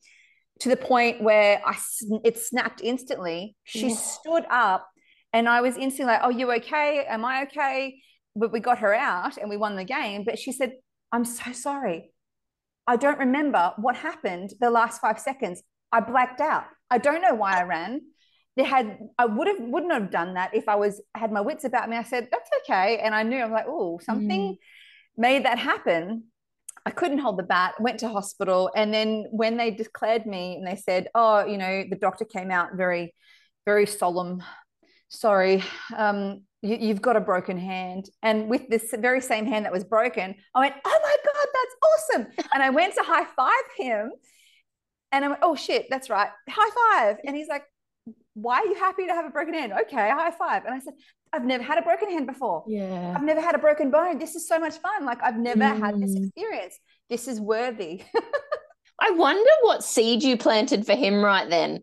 to 0.61 0.69
the 0.69 0.77
point 0.77 1.23
where 1.23 1.61
I 1.65 1.77
it 2.25 2.39
snapped 2.39 2.81
instantly. 2.83 3.57
She 3.65 3.89
yeah. 3.89 3.97
stood 3.97 4.45
up 4.51 4.89
and 5.33 5.49
I 5.49 5.61
was 5.61 5.77
instantly 5.77 6.13
like, 6.13 6.21
Oh, 6.23 6.31
you 6.31 6.53
okay? 6.53 7.05
Am 7.07 7.25
I 7.25 7.45
okay? 7.45 8.01
But 8.35 8.53
we 8.53 8.61
got 8.61 8.79
her 8.79 8.95
out 8.95 9.37
and 9.37 9.51
we 9.51 9.57
won 9.57 9.77
the 9.77 9.85
game. 9.85 10.25
But 10.25 10.39
she 10.39 10.53
said, 10.53 10.73
I'm 11.11 11.25
so 11.25 11.53
sorry. 11.53 12.13
I 12.87 12.97
don't 12.97 13.19
remember 13.19 13.73
what 13.77 13.97
happened 13.97 14.55
the 14.61 14.71
last 14.71 15.01
five 15.01 15.19
seconds. 15.19 15.63
I 15.93 16.01
blacked 16.01 16.41
out. 16.41 16.65
I 16.91 16.99
don't 16.99 17.23
know 17.23 17.35
why 17.35 17.61
I 17.61 17.65
ran. 17.65 18.01
They 18.57 18.65
had 18.65 18.99
I 19.19 19.27
would 19.27 19.47
have 19.47 19.61
wouldn't 19.61 19.93
have 19.93 20.11
done 20.11 20.35
that 20.35 20.55
if 20.55 20.69
I 20.69 20.75
was 20.75 21.01
had 21.15 21.33
my 21.33 21.41
wits 21.41 21.65
about 21.65 21.89
me. 21.89 21.97
I 21.97 22.03
said, 22.03 22.29
that's 22.31 22.51
okay. 22.63 22.99
And 22.99 23.15
I 23.15 23.23
knew 23.23 23.39
I'm 23.39 23.53
like, 23.53 23.67
oh, 23.69 24.01
something 24.03 24.53
mm. 24.53 24.57
made 25.17 25.45
that 25.45 25.59
happen. 25.59 26.25
I 26.85 26.91
couldn't 26.91 27.19
hold 27.19 27.39
the 27.39 27.45
bat, 27.45 27.75
went 27.81 28.01
to 28.01 28.09
hospital. 28.09 28.71
And 28.75 28.93
then 28.93 29.27
when 29.31 29.57
they 29.57 29.71
declared 29.71 30.27
me 30.27 30.57
and 30.57 30.67
they 30.67 30.77
said, 30.77 31.09
oh, 31.15 31.47
you 31.47 31.57
know, 31.57 31.85
the 31.89 31.97
doctor 31.97 32.25
came 32.25 32.51
out 32.51 32.75
very, 32.75 33.15
very 33.65 33.87
solemn. 33.87 34.43
Sorry, 35.09 35.63
um, 35.97 36.43
you, 36.63 36.89
have 36.89 37.03
got 37.03 37.17
a 37.17 37.21
broken 37.21 37.59
hand. 37.59 38.09
And 38.23 38.49
with 38.49 38.69
this 38.69 38.95
very 38.99 39.21
same 39.21 39.47
hand 39.47 39.65
that 39.65 39.73
was 39.73 39.85
broken, 39.85 40.35
I 40.55 40.61
went, 40.61 40.75
oh 40.85 41.01
my 41.03 41.17
God, 41.25 41.47
that's 41.53 42.37
awesome. 42.39 42.47
And 42.55 42.63
I 42.63 42.71
went 42.71 42.95
to 42.95 43.03
high 43.03 43.27
five 43.37 43.53
him. 43.77 44.13
And 45.11 45.25
I 45.25 45.29
went, 45.29 45.41
oh 45.43 45.55
shit, 45.55 45.87
that's 45.91 46.09
right. 46.09 46.31
High 46.49 46.71
five. 46.91 47.17
And 47.25 47.37
he's 47.37 47.49
like, 47.49 47.65
why 48.35 48.59
are 48.61 48.67
you 48.67 48.77
happy 48.77 49.07
to 49.07 49.13
have 49.13 49.27
a 49.27 49.31
broken 49.31 49.55
hand? 49.55 49.73
Okay, 49.73 50.11
high 50.11 50.31
five. 50.31 50.65
And 50.65 50.75
I 50.75 50.79
said, 50.79 50.95
I've 51.33 51.45
never 51.45 51.63
had 51.63 51.79
a 51.79 51.83
broken 51.83 52.11
hand 52.11 52.27
before. 52.27 52.65
Yeah. 52.67 53.13
I've 53.15 53.25
never 53.25 53.41
had 53.41 53.55
a 53.55 53.59
broken 53.59 53.91
bone. 53.91 54.19
This 54.19 54.35
is 54.37 54.47
so 54.47 54.59
much 54.59 54.77
fun. 54.79 55.05
Like 55.05 55.23
I've 55.23 55.39
never 55.39 55.61
mm. 55.61 55.79
had 55.79 56.01
this 56.01 56.15
mm. 56.15 56.27
experience. 56.27 56.79
This 57.11 57.29
is 57.29 57.41
worthy. 57.41 58.03
I 59.01 59.11
wonder 59.11 59.51
what 59.63 59.83
seed 59.83 60.23
you 60.23 60.37
planted 60.37 60.87
for 60.87 60.95
him 60.95 61.25
right 61.25 61.49
then 61.49 61.81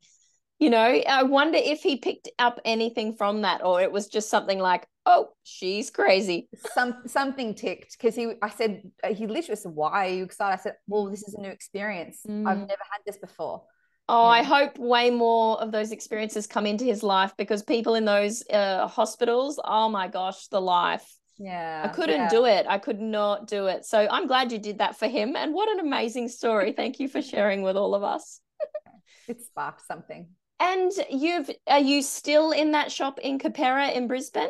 you 0.59 0.69
know 0.69 1.01
i 1.07 1.23
wonder 1.23 1.57
if 1.57 1.81
he 1.81 1.97
picked 1.97 2.29
up 2.37 2.59
anything 2.65 3.15
from 3.15 3.41
that 3.41 3.63
or 3.63 3.81
it 3.81 3.91
was 3.91 4.07
just 4.07 4.29
something 4.29 4.59
like 4.59 4.85
oh 5.05 5.29
she's 5.43 5.89
crazy 5.89 6.47
some 6.73 7.01
something 7.07 7.55
ticked 7.55 7.97
because 7.97 8.15
he 8.15 8.33
i 8.41 8.49
said 8.49 8.83
uh, 9.03 9.13
he 9.13 9.25
literally 9.25 9.55
said 9.55 9.71
why 9.71 10.07
are 10.07 10.13
you 10.13 10.23
excited 10.23 10.59
i 10.59 10.61
said 10.61 10.75
well 10.87 11.09
this 11.09 11.23
is 11.23 11.33
a 11.33 11.41
new 11.41 11.49
experience 11.49 12.19
mm. 12.27 12.45
i've 12.47 12.59
never 12.59 12.83
had 12.91 13.01
this 13.05 13.17
before 13.17 13.63
Oh. 14.11 14.23
I 14.23 14.41
hope 14.41 14.79
way 14.79 15.11
more 15.11 15.61
of 15.61 15.71
those 15.71 15.91
experiences 15.91 16.47
come 16.47 16.65
into 16.65 16.83
his 16.83 17.03
life 17.03 17.31
because 17.37 17.61
people 17.61 17.93
in 17.93 18.05
those 18.05 18.43
uh, 18.51 18.87
hospitals, 18.87 19.59
oh 19.63 19.87
my 19.87 20.07
gosh, 20.07 20.47
the 20.47 20.59
life. 20.59 21.07
Yeah. 21.37 21.83
I 21.85 21.89
couldn't 21.89 22.21
yeah. 22.21 22.29
do 22.29 22.45
it. 22.45 22.65
I 22.67 22.79
could 22.79 22.99
not 22.99 23.45
do 23.45 23.67
it. 23.67 23.85
So 23.85 24.07
I'm 24.09 24.25
glad 24.25 24.51
you 24.51 24.57
did 24.57 24.79
that 24.79 24.97
for 24.97 25.07
him. 25.07 25.35
And 25.35 25.53
what 25.53 25.69
an 25.69 25.79
amazing 25.79 26.29
story. 26.29 26.71
Thank 26.71 26.99
you 26.99 27.07
for 27.07 27.21
sharing 27.21 27.61
with 27.61 27.77
all 27.77 27.93
of 27.93 28.01
us. 28.01 28.41
it 29.27 29.41
sparked 29.43 29.85
something. 29.85 30.29
And 30.59 30.91
you've 31.09 31.49
are 31.67 31.79
you 31.79 32.01
still 32.01 32.51
in 32.51 32.71
that 32.71 32.91
shop 32.91 33.19
in 33.19 33.39
Keperra 33.39 33.93
in 33.93 34.07
Brisbane? 34.07 34.49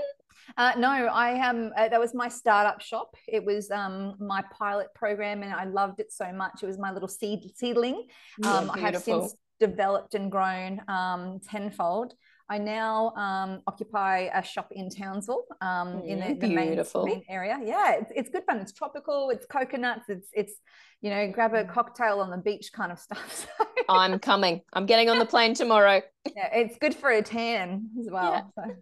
Uh, 0.58 0.74
no, 0.78 0.90
I 0.90 1.32
am. 1.32 1.72
Uh, 1.78 1.88
that 1.90 2.00
was 2.00 2.14
my 2.14 2.28
startup 2.28 2.82
shop. 2.82 3.16
It 3.28 3.46
was 3.46 3.70
um, 3.72 4.16
my 4.20 4.44
pilot 4.52 4.88
program, 4.96 5.44
and 5.44 5.54
I 5.54 5.66
loved 5.66 6.00
it 6.00 6.12
so 6.12 6.32
much. 6.32 6.64
It 6.64 6.66
was 6.66 6.78
my 6.78 6.92
little 6.92 7.08
seed 7.08 7.52
seedling. 7.56 8.08
Um, 8.44 8.72
I 8.74 8.80
have 8.80 8.98
since 8.98 9.36
developed 9.60 10.16
and 10.16 10.32
grown 10.32 10.82
um, 10.88 11.40
tenfold. 11.48 12.14
I 12.50 12.58
now 12.58 13.14
um, 13.16 13.62
occupy 13.68 14.30
a 14.34 14.44
shop 14.44 14.70
in 14.72 14.90
Townsville 14.90 15.44
um, 15.62 16.02
in 16.04 16.20
the, 16.20 16.34
the 16.34 16.54
main, 16.54 16.76
main, 16.76 17.24
area. 17.30 17.60
Yeah, 17.64 17.94
it's, 17.94 18.12
it's 18.16 18.30
good 18.30 18.44
fun. 18.46 18.58
It's 18.58 18.72
tropical. 18.72 19.30
It's 19.30 19.46
coconuts. 19.46 20.10
It's 20.10 20.30
it's 20.34 20.54
you 21.02 21.12
know 21.12 21.32
grab 21.32 21.54
a 21.54 21.64
cocktail 21.64 22.20
on 22.20 22.32
the 22.32 22.38
beach 22.38 22.72
kind 22.74 22.92
of 22.92 22.98
stuff. 22.98 23.48
I'm 23.90 24.18
coming. 24.18 24.62
I'm 24.74 24.88
getting 24.88 25.10
on 25.12 25.20
the 25.20 25.26
plane 25.26 25.54
tomorrow. 25.54 26.02
yeah, 26.36 26.50
it's 26.52 26.78
good 26.80 26.96
for 26.96 27.12
a 27.12 27.22
tan 27.22 27.90
as 28.00 28.08
well. 28.10 28.52
Yeah. 28.58 28.66
So 28.66 28.76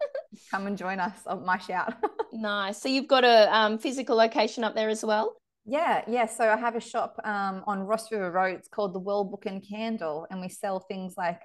come 0.50 0.68
and 0.68 0.78
join 0.78 1.02
us 1.02 1.20
on 1.26 1.46
my 1.46 1.58
shout. 1.58 1.94
nice. 2.32 2.82
So 2.82 2.88
you've 2.88 3.08
got 3.08 3.26
a 3.26 3.54
um, 3.54 3.80
physical 3.80 4.16
location 4.16 4.64
up 4.64 4.76
there 4.76 4.90
as 4.90 5.04
well. 5.04 5.36
Yeah, 5.66 6.04
yeah. 6.08 6.26
So 6.26 6.50
I 6.50 6.56
have 6.56 6.78
a 6.78 6.82
shop 6.82 7.20
um, 7.26 7.64
on 7.68 7.82
Ross 7.82 8.10
River 8.14 8.32
Road. 8.32 8.56
It's 8.56 8.70
called 8.70 8.94
the 8.94 9.00
Well 9.00 9.26
Book 9.26 9.46
and 9.46 9.62
Candle, 9.62 10.26
and 10.32 10.40
we 10.40 10.48
sell 10.48 10.80
things 10.80 11.16
like 11.18 11.42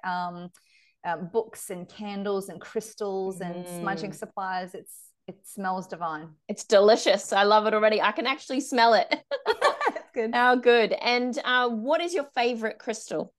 um, 1.05 1.31
books 1.33 1.71
and 1.71 1.89
candles 1.89 2.49
and 2.49 2.61
crystals 2.61 3.39
mm. 3.39 3.47
and 3.47 3.67
smudging 3.81 4.11
mm. 4.11 4.15
supplies. 4.15 4.75
It's 4.75 4.95
it 5.29 5.37
smells 5.45 5.87
divine. 5.87 6.31
It's 6.49 6.65
delicious. 6.65 7.33
I 7.33 7.45
love 7.45 7.67
it 7.67 7.75
already. 7.75 8.01
I 8.03 8.11
can 8.13 8.27
actually 8.27 8.61
smell 8.61 8.95
it. 8.95 9.07
That's 9.47 10.11
good. 10.13 10.33
Oh, 10.35 10.57
good. 10.57 10.93
And 10.93 11.39
uh, 11.45 11.69
what 11.69 12.01
is 12.01 12.13
your 12.13 12.27
favorite 12.35 12.81
crystal? 12.81 13.33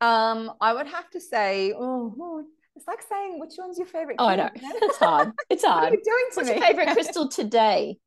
Um, 0.00 0.52
I 0.60 0.74
would 0.74 0.88
have 0.88 1.08
to 1.10 1.20
say, 1.20 1.72
oh, 1.72 2.14
oh 2.20 2.42
it's 2.74 2.88
like 2.88 3.02
saying 3.08 3.38
which 3.38 3.52
one's 3.58 3.78
your 3.78 3.86
favorite. 3.86 4.16
Oh, 4.18 4.26
I 4.26 4.36
know. 4.36 4.48
It's 4.56 4.98
hard. 4.98 5.32
It's 5.48 5.64
hard. 5.64 5.82
what 5.84 5.92
are 5.92 5.96
you 5.96 6.02
doing 6.04 6.24
to 6.32 6.36
What's 6.36 6.48
me? 6.48 6.54
your 6.56 6.64
favorite 6.64 6.88
crystal 6.94 7.28
today? 7.28 7.98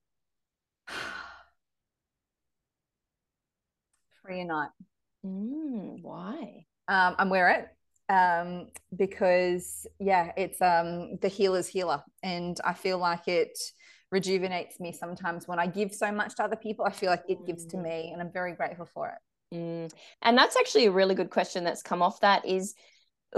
Prehnite. 4.27 4.69
Mm, 5.25 6.01
why? 6.01 6.65
Um, 6.87 7.15
I'm 7.17 7.29
wear 7.29 7.49
it 7.51 7.67
um, 8.11 8.67
because 8.95 9.87
yeah, 9.99 10.31
it's 10.35 10.61
um, 10.61 11.17
the 11.21 11.29
healer's 11.29 11.67
healer, 11.67 12.03
and 12.21 12.59
I 12.63 12.73
feel 12.73 12.97
like 12.97 13.27
it 13.27 13.57
rejuvenates 14.11 14.79
me 14.79 14.91
sometimes 14.91 15.47
when 15.47 15.59
I 15.59 15.67
give 15.67 15.93
so 15.93 16.11
much 16.11 16.35
to 16.35 16.43
other 16.43 16.57
people. 16.57 16.85
I 16.85 16.91
feel 16.91 17.09
like 17.09 17.23
it 17.29 17.45
gives 17.47 17.65
to 17.67 17.77
mm. 17.77 17.83
me, 17.83 18.09
and 18.11 18.21
I'm 18.21 18.31
very 18.31 18.53
grateful 18.53 18.85
for 18.85 19.07
it. 19.07 19.55
Mm. 19.55 19.91
And 20.21 20.37
that's 20.37 20.57
actually 20.57 20.85
a 20.85 20.91
really 20.91 21.15
good 21.15 21.29
question 21.29 21.63
that's 21.63 21.81
come 21.81 22.01
off 22.01 22.19
that 22.19 22.45
is 22.45 22.75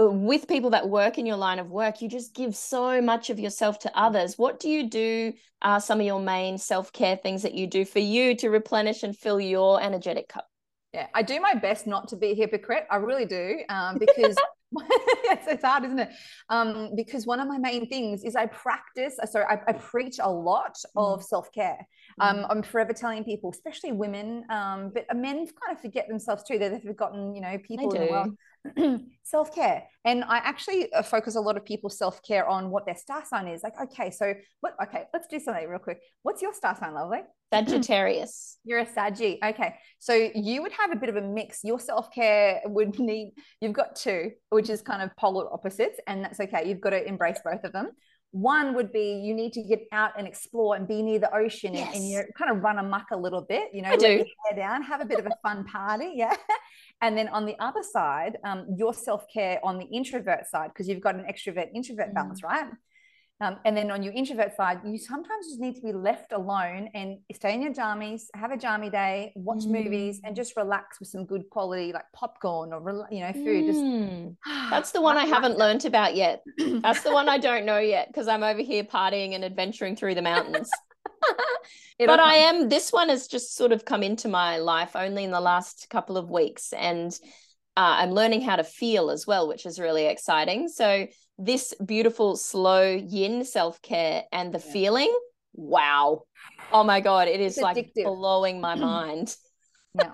uh, 0.00 0.10
with 0.10 0.48
people 0.48 0.70
that 0.70 0.88
work 0.88 1.18
in 1.18 1.26
your 1.26 1.36
line 1.36 1.60
of 1.60 1.70
work, 1.70 2.02
you 2.02 2.08
just 2.08 2.34
give 2.34 2.56
so 2.56 3.00
much 3.00 3.30
of 3.30 3.38
yourself 3.38 3.78
to 3.80 3.98
others. 3.98 4.36
What 4.36 4.58
do 4.58 4.68
you 4.68 4.90
do? 4.90 5.32
Are 5.62 5.80
some 5.80 6.00
of 6.00 6.06
your 6.06 6.20
main 6.20 6.58
self 6.58 6.92
care 6.92 7.16
things 7.16 7.42
that 7.42 7.54
you 7.54 7.68
do 7.68 7.84
for 7.84 8.00
you 8.00 8.36
to 8.38 8.48
replenish 8.48 9.04
and 9.04 9.16
fill 9.16 9.40
your 9.40 9.80
energetic 9.80 10.28
cup? 10.28 10.48
Yeah, 10.92 11.08
I 11.12 11.22
do 11.22 11.40
my 11.40 11.54
best 11.54 11.86
not 11.86 12.08
to 12.08 12.16
be 12.16 12.28
a 12.30 12.34
hypocrite. 12.34 12.86
I 12.88 12.96
really 12.96 13.24
do, 13.24 13.60
um, 13.68 13.98
because 13.98 14.36
it's, 15.24 15.46
it's 15.46 15.64
hard, 15.64 15.84
isn't 15.84 15.98
it? 15.98 16.10
Um, 16.48 16.90
because 16.94 17.26
one 17.26 17.40
of 17.40 17.48
my 17.48 17.58
main 17.58 17.88
things 17.88 18.24
is 18.24 18.36
I 18.36 18.46
practice, 18.46 19.16
uh, 19.22 19.26
sorry, 19.26 19.46
I, 19.48 19.58
I 19.68 19.72
preach 19.72 20.16
a 20.20 20.30
lot 20.30 20.76
mm. 20.96 21.14
of 21.14 21.22
self 21.22 21.52
care. 21.52 21.86
Um, 22.20 22.36
mm. 22.38 22.46
I'm 22.50 22.62
forever 22.62 22.92
telling 22.92 23.24
people, 23.24 23.50
especially 23.50 23.92
women, 23.92 24.44
um, 24.50 24.90
but 24.94 25.06
men 25.14 25.36
kind 25.36 25.72
of 25.72 25.80
forget 25.80 26.08
themselves 26.08 26.44
too. 26.44 26.58
They've 26.58 26.80
forgotten, 26.80 27.34
you 27.34 27.40
know, 27.40 27.58
people 27.58 27.92
in 27.92 28.06
the 28.06 28.10
world. 28.10 28.36
self 29.22 29.54
care. 29.54 29.84
And 30.04 30.24
I 30.24 30.38
actually 30.38 30.92
uh, 30.92 31.02
focus 31.02 31.36
a 31.36 31.40
lot 31.40 31.56
of 31.56 31.64
people's 31.64 31.98
self 31.98 32.22
care 32.22 32.46
on 32.48 32.70
what 32.70 32.86
their 32.86 32.96
star 32.96 33.24
sign 33.24 33.48
is. 33.48 33.62
Like, 33.62 33.74
okay, 33.80 34.10
so 34.10 34.34
what, 34.60 34.74
okay, 34.82 35.04
let's 35.12 35.26
do 35.26 35.38
something 35.38 35.68
real 35.68 35.78
quick. 35.78 36.00
What's 36.22 36.42
your 36.42 36.54
star 36.54 36.76
sign, 36.76 36.94
lovely? 36.94 37.20
Sagittarius. 37.54 38.58
You're 38.64 38.80
a 38.80 38.86
Saggy. 38.86 39.38
Okay. 39.44 39.74
So 39.98 40.30
you 40.34 40.62
would 40.62 40.72
have 40.72 40.92
a 40.92 40.96
bit 40.96 41.08
of 41.08 41.16
a 41.16 41.22
mix. 41.22 41.60
Your 41.62 41.78
self 41.78 42.12
care 42.12 42.60
would 42.66 42.98
need, 42.98 43.32
you've 43.60 43.72
got 43.72 43.96
two, 43.96 44.32
which 44.50 44.70
is 44.70 44.82
kind 44.82 45.02
of 45.02 45.14
polar 45.16 45.52
opposites, 45.52 45.98
and 46.06 46.24
that's 46.24 46.40
okay. 46.40 46.68
You've 46.68 46.80
got 46.80 46.90
to 46.90 47.06
embrace 47.06 47.38
both 47.44 47.64
of 47.64 47.72
them. 47.72 47.90
One 48.34 48.74
would 48.74 48.90
be 48.90 49.20
you 49.22 49.32
need 49.32 49.52
to 49.52 49.62
get 49.62 49.86
out 49.92 50.18
and 50.18 50.26
explore 50.26 50.74
and 50.74 50.88
be 50.88 51.02
near 51.02 51.20
the 51.20 51.32
ocean 51.32 51.72
yes. 51.72 51.86
and, 51.86 51.96
and, 51.96 52.10
you 52.10 52.24
kind 52.36 52.50
of 52.50 52.64
run 52.64 52.80
amuck 52.80 53.06
a 53.12 53.16
little 53.16 53.42
bit, 53.42 53.68
you 53.72 53.80
know, 53.80 53.90
I 53.90 53.96
do. 53.96 54.08
your 54.08 54.24
hair 54.24 54.56
down, 54.56 54.82
have 54.82 55.00
a 55.00 55.04
bit 55.04 55.20
of 55.20 55.26
a 55.26 55.36
fun 55.42 55.64
party. 55.64 56.14
Yeah. 56.16 56.34
And 57.00 57.16
then 57.16 57.28
on 57.28 57.46
the 57.46 57.54
other 57.60 57.82
side, 57.82 58.38
um, 58.44 58.66
your 58.76 58.92
self 58.92 59.24
care 59.32 59.60
on 59.62 59.78
the 59.78 59.84
introvert 59.84 60.46
side, 60.50 60.70
because 60.72 60.88
you've 60.88 61.00
got 61.00 61.14
an 61.14 61.26
extrovert 61.30 61.68
introvert 61.74 62.10
mm. 62.10 62.14
balance, 62.14 62.42
right? 62.42 62.66
Um, 63.40 63.58
and 63.64 63.76
then 63.76 63.90
on 63.90 64.02
your 64.02 64.12
introvert 64.12 64.56
side, 64.56 64.80
you 64.86 64.96
sometimes 64.96 65.48
just 65.48 65.58
need 65.58 65.74
to 65.74 65.82
be 65.82 65.92
left 65.92 66.32
alone 66.32 66.88
and 66.94 67.18
stay 67.32 67.52
in 67.52 67.62
your 67.62 67.72
jammies, 67.72 68.26
have 68.34 68.52
a 68.52 68.56
jammy 68.56 68.90
day, 68.90 69.32
watch 69.34 69.64
mm. 69.64 69.84
movies, 69.84 70.20
and 70.22 70.36
just 70.36 70.56
relax 70.56 71.00
with 71.00 71.08
some 71.08 71.26
good 71.26 71.50
quality 71.50 71.92
like 71.92 72.04
popcorn 72.14 72.72
or 72.72 73.08
you 73.10 73.20
know 73.20 73.32
food. 73.32 73.64
Mm. 73.64 74.36
Just 74.46 74.70
that's 74.70 74.92
the 74.92 75.00
one 75.00 75.18
I 75.18 75.26
haven't 75.26 75.58
learned 75.58 75.84
about 75.84 76.14
yet. 76.14 76.42
That's 76.58 77.02
the 77.02 77.12
one 77.12 77.28
I 77.28 77.38
don't 77.38 77.64
know 77.64 77.78
yet 77.78 78.08
because 78.08 78.28
I'm 78.28 78.42
over 78.42 78.60
here 78.60 78.84
partying 78.84 79.34
and 79.34 79.44
adventuring 79.44 79.96
through 79.96 80.14
the 80.14 80.22
mountains. 80.22 80.70
but 81.98 82.06
come. 82.06 82.20
I 82.20 82.34
am. 82.34 82.68
This 82.68 82.92
one 82.92 83.08
has 83.08 83.26
just 83.26 83.56
sort 83.56 83.72
of 83.72 83.84
come 83.84 84.02
into 84.02 84.28
my 84.28 84.58
life 84.58 84.94
only 84.94 85.24
in 85.24 85.30
the 85.30 85.40
last 85.40 85.88
couple 85.90 86.16
of 86.16 86.30
weeks, 86.30 86.72
and 86.72 87.18
uh, 87.76 87.96
I'm 88.00 88.12
learning 88.12 88.42
how 88.42 88.56
to 88.56 88.64
feel 88.64 89.10
as 89.10 89.26
well, 89.26 89.48
which 89.48 89.66
is 89.66 89.78
really 89.78 90.06
exciting. 90.06 90.68
So 90.68 91.06
this 91.38 91.74
beautiful 91.84 92.36
slow 92.36 92.82
yin 92.90 93.44
self-care 93.44 94.24
and 94.32 94.52
the 94.54 94.58
yeah. 94.64 94.72
feeling 94.72 95.18
wow. 95.54 96.22
Oh 96.72 96.84
my 96.84 97.00
God. 97.00 97.28
It 97.28 97.40
is 97.40 97.54
It's 97.54 97.62
like 97.62 97.76
addictive. 97.76 98.04
blowing 98.04 98.60
my 98.60 98.74
mind. 98.90 99.34
yeah 99.94 100.10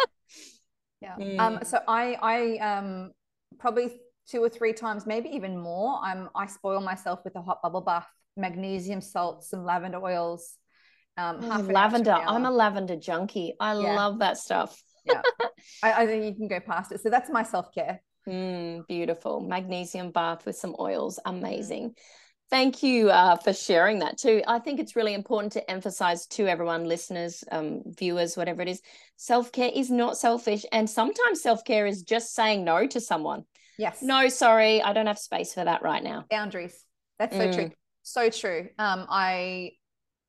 yeah 1.00 1.14
um 1.38 1.58
Mm. 1.58 1.66
so 1.66 1.78
i 1.88 2.16
i 2.20 2.56
um 2.58 3.10
probably 3.58 4.00
two 4.28 4.42
or 4.42 4.48
three 4.48 4.72
times 4.72 5.06
maybe 5.06 5.28
even 5.30 5.58
more 5.58 5.98
i'm 6.02 6.28
i 6.34 6.46
spoil 6.46 6.80
myself 6.80 7.20
with 7.24 7.34
a 7.36 7.42
hot 7.42 7.60
bubble 7.62 7.80
bath 7.80 8.06
magnesium 8.36 9.00
salts 9.00 9.48
some 9.50 9.64
lavender 9.64 9.98
oils 10.02 10.56
um 11.16 11.38
Oh, 11.42 11.48
half 11.48 11.60
an 11.68 11.70
hour 11.70 11.70
to 11.70 11.72
lavender. 11.72 12.10
I'm 12.12 12.44
a 12.44 12.50
lavender 12.50 12.96
junkie. 12.96 13.54
I 13.58 13.72
Yeah. 13.72 13.94
love 13.94 14.18
that 14.20 14.36
stuff. 14.38 14.82
I, 15.82 16.02
I 16.02 16.06
think 16.06 16.24
you 16.24 16.34
can 16.34 16.48
go 16.48 16.60
past 16.60 16.92
it 16.92 17.00
so 17.02 17.10
that's 17.10 17.30
my 17.30 17.42
self-care 17.42 18.00
Mm, 18.28 18.86
beautiful. 18.86 19.40
Magnesium 19.40 20.10
bath 20.10 20.44
with 20.44 20.54
some 20.56 20.76
oils. 20.78 21.18
Mm. 21.26 21.38
Amazing. 21.38 21.94
Thank 22.50 22.82
you 22.82 23.08
uh, 23.10 23.36
for 23.36 23.52
sharing 23.52 24.00
that 24.00 24.18
too. 24.18 24.42
I 24.46 24.58
think 24.58 24.78
it's 24.78 24.94
really 24.94 25.14
important 25.14 25.52
to 25.54 25.70
emphasize 25.70 26.26
to 26.28 26.46
everyone, 26.46 26.84
listeners, 26.84 27.44
um, 27.50 27.82
viewers, 27.86 28.36
whatever 28.36 28.60
it 28.60 28.68
is, 28.68 28.82
self 29.16 29.52
care 29.52 29.70
is 29.74 29.90
not 29.90 30.18
selfish. 30.18 30.66
And 30.70 30.88
sometimes 30.88 31.42
self 31.42 31.64
care 31.64 31.86
is 31.86 32.02
just 32.02 32.34
saying 32.34 32.62
no 32.64 32.86
to 32.88 33.00
someone. 33.00 33.44
yes 33.78 34.02
No, 34.02 34.28
sorry, 34.28 34.82
I 34.82 34.92
don't 34.92 35.06
have 35.06 35.18
space 35.18 35.54
for 35.54 35.64
that 35.64 35.82
right 35.82 36.02
now. 36.02 36.24
boundaries 36.30 36.84
that's 37.18 37.36
so 37.36 37.50
true 37.50 37.64
Mm. 37.66 37.72
so 38.02 38.30
true 38.30 38.68
um 38.78 39.06
i 39.10 39.70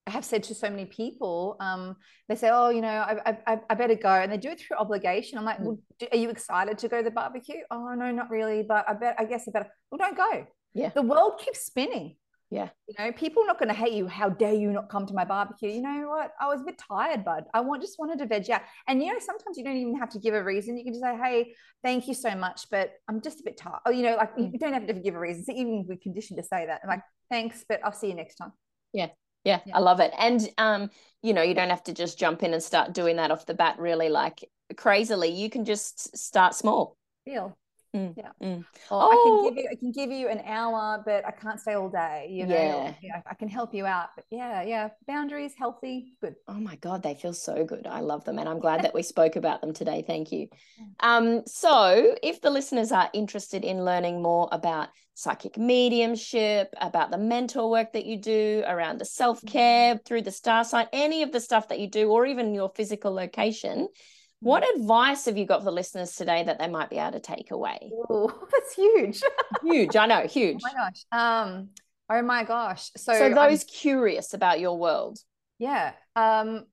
have 0.10 0.26
said 0.26 0.44
to 0.44 0.56
so 0.56 0.70
many 0.70 0.86
people 0.86 1.56
um 1.60 1.96
they 2.28 2.36
say 2.36 2.50
oh 2.52 2.70
you 2.70 2.82
know 2.82 2.88
I, 2.90 3.38
I, 3.48 3.60
I 3.70 3.76
better 3.76 3.96
go 3.96 4.10
and 4.10 4.32
they 4.32 4.38
do 4.38 4.50
it 4.50 4.60
through 4.60 4.78
obligation. 4.78 5.38
I'm 5.38 5.46
like 5.46 5.60
Mm. 5.60 5.64
well 5.66 5.78
do, 6.00 6.08
are 6.12 6.18
you 6.18 6.30
excited 6.30 6.78
to 6.80 6.88
go 6.88 6.98
to 6.98 7.04
the 7.04 7.12
barbecue? 7.12 7.62
Oh 7.70 7.94
no 7.96 8.12
not 8.12 8.30
really 8.32 8.64
but 8.64 8.84
i 8.90 8.94
bet 8.94 9.16
i 9.20 9.26
guess 9.26 9.48
i 9.48 9.52
better 9.52 9.70
well 9.92 10.00
don't 10.00 10.18
go. 10.18 10.48
Yeah. 10.74 10.90
the 10.96 11.02
world 11.04 11.40
keeps 11.44 11.66
spinning. 11.66 12.16
Yeah. 12.50 12.70
you 12.88 12.96
know 13.00 13.12
people 13.14 13.44
are 13.44 13.46
not 13.46 13.60
going 13.60 13.70
to 13.70 13.76
hate 13.76 13.94
you 13.94 14.08
how 14.08 14.28
dare 14.28 14.54
you 14.54 14.72
not 14.72 14.90
come 14.90 15.06
to 15.06 15.14
my 15.14 15.24
barbecue? 15.24 15.70
You 15.70 15.82
know 15.82 16.10
what? 16.10 16.32
I 16.40 16.48
was 16.48 16.60
a 16.62 16.66
bit 16.66 16.78
tired 16.80 17.24
bud. 17.24 17.46
I 17.54 17.62
want 17.62 17.82
just 17.82 17.98
wanted 18.00 18.20
to 18.20 18.26
veg 18.26 18.50
out. 18.50 18.62
And 18.88 19.02
you 19.02 19.14
know 19.14 19.20
sometimes 19.20 19.58
you 19.58 19.64
don't 19.64 19.78
even 19.78 19.96
have 20.00 20.10
to 20.10 20.20
give 20.20 20.34
a 20.34 20.44
reason. 20.44 20.78
You 20.78 20.84
can 20.84 20.94
just 20.94 21.04
say 21.04 21.16
hey 21.24 21.54
thank 21.84 22.08
you 22.10 22.14
so 22.14 22.36
much 22.36 22.66
but 22.72 22.92
i'm 23.08 23.22
just 23.22 23.40
a 23.40 23.44
bit 23.44 23.56
tired. 23.58 23.80
Oh 23.86 23.92
you 23.92 24.04
know 24.04 24.16
like 24.18 24.36
Mm. 24.36 24.52
you 24.52 24.60
don't 24.60 24.74
have 24.74 24.88
to 24.88 24.94
give 24.94 25.16
a 25.16 25.20
reason. 25.20 25.46
So 25.46 25.54
even 25.54 25.86
we're 25.88 25.98
conditioned 25.98 26.38
to 26.40 26.44
say 26.44 26.66
that. 26.66 26.82
I'm 26.84 26.90
like 26.90 27.04
thanks 27.30 27.64
but 27.70 27.80
i'll 27.86 27.94
see 27.94 28.08
you 28.08 28.16
next 28.16 28.36
time. 28.36 28.52
Yeah, 28.94 29.08
Yeah. 29.44 29.60
I 29.74 29.80
love 29.80 30.00
it. 30.00 30.14
And 30.18 30.48
um, 30.58 30.90
you 31.22 31.34
know, 31.34 31.42
you 31.42 31.54
don't 31.54 31.70
have 31.70 31.84
to 31.84 31.94
just 31.94 32.20
jump 32.20 32.44
in 32.44 32.54
and 32.54 32.62
start 32.62 32.94
doing 32.94 33.18
that 33.18 33.32
off 33.32 33.46
the 33.46 33.54
bat 33.54 33.80
really 33.80 34.10
like 34.10 34.44
crazily. 34.76 35.30
You 35.30 35.50
can 35.50 35.66
just 35.66 36.16
start 36.18 36.56
small. 36.56 36.98
feel 37.26 37.58
Mm, 37.94 38.14
yeah 38.16 38.32
mm. 38.42 38.64
or 38.90 39.02
I 39.04 39.16
Oh. 39.16 39.42
can 39.44 39.54
give 39.54 39.64
you 39.64 39.70
I 39.70 39.76
can 39.76 39.92
give 39.92 40.12
you 40.12 40.30
an 40.30 40.42
hour 40.46 41.04
but 41.06 41.26
I 41.26 41.32
can't 41.32 41.60
stay 41.60 41.74
all 41.74 41.90
day 41.90 42.28
you 42.32 42.46
know 42.46 42.96
Yeah. 43.02 43.22
I 43.30 43.34
can 43.34 43.50
help 43.50 43.74
you 43.74 43.86
out 43.86 44.10
but 44.16 44.24
yeah 44.32 44.62
yeah 44.62 44.90
boundaries 45.08 45.54
healthy 45.58 46.14
good 46.22 46.36
Oh 46.48 46.54
my 46.54 46.76
God, 46.78 47.04
they 47.04 47.16
feel 47.16 47.34
so 47.34 47.64
good. 47.66 47.88
I 47.88 48.00
love 48.02 48.24
them. 48.26 48.40
And 48.40 48.48
I'm 48.48 48.60
glad 48.60 48.84
that 48.84 48.94
we 48.94 49.04
spoke 49.04 49.36
about 49.36 49.62
them 49.62 49.74
today. 49.74 50.04
Thank 50.06 50.32
you. 50.32 50.48
Um, 51.04 51.42
so, 51.48 52.16
if 52.22 52.42
the 52.42 52.52
listeners 52.52 52.92
are 52.92 53.10
interested 53.14 53.64
in 53.64 53.84
learning 53.84 54.22
more 54.22 54.48
about 54.52 54.90
psychic 55.16 55.58
mediumship, 55.58 56.74
about 56.80 57.10
the 57.10 57.18
mentor 57.18 57.70
work 57.72 57.94
that 57.94 58.06
you 58.06 58.18
do, 58.18 58.64
around 58.68 59.00
the 59.00 59.06
self 59.06 59.44
care 59.46 60.00
through 60.06 60.22
the 60.22 60.32
star 60.32 60.64
sign, 60.64 60.88
any 60.94 61.24
of 61.24 61.32
the 61.32 61.40
stuff 61.40 61.70
that 61.70 61.80
you 61.80 61.90
do, 61.90 62.10
or 62.12 62.26
even 62.28 62.54
your 62.54 62.70
physical 62.76 63.12
location, 63.12 63.88
what 64.42 64.64
advice 64.76 65.26
have 65.26 65.38
you 65.38 65.46
got 65.46 65.60
for 65.60 65.66
the 65.66 65.72
listeners 65.72 66.16
today 66.16 66.44
that 66.44 66.60
they 66.60 66.68
might 66.68 66.90
be 66.90 66.98
able 66.98 67.14
to 67.14 67.20
take 67.20 67.52
away? 67.52 67.92
oh 68.10 68.32
that's 68.52 68.74
huge 68.76 69.22
Huge, 69.64 69.96
I 69.96 70.06
know, 70.08 70.22
huge. 70.22 70.62
oh 70.66 70.68
huge. 70.68 70.74
my 70.74 70.74
gosh 70.74 71.06
um 71.12 71.70
oh 72.10 72.22
my 72.22 72.44
gosh 72.44 72.92
so, 72.98 73.14
So, 73.14 73.26
I'm- 73.26 73.36
those 73.36 73.64
curious 73.64 74.34
about 74.34 74.60
your 74.60 74.78
world. 74.78 75.18
yeah 75.60 75.94
um 76.16 76.66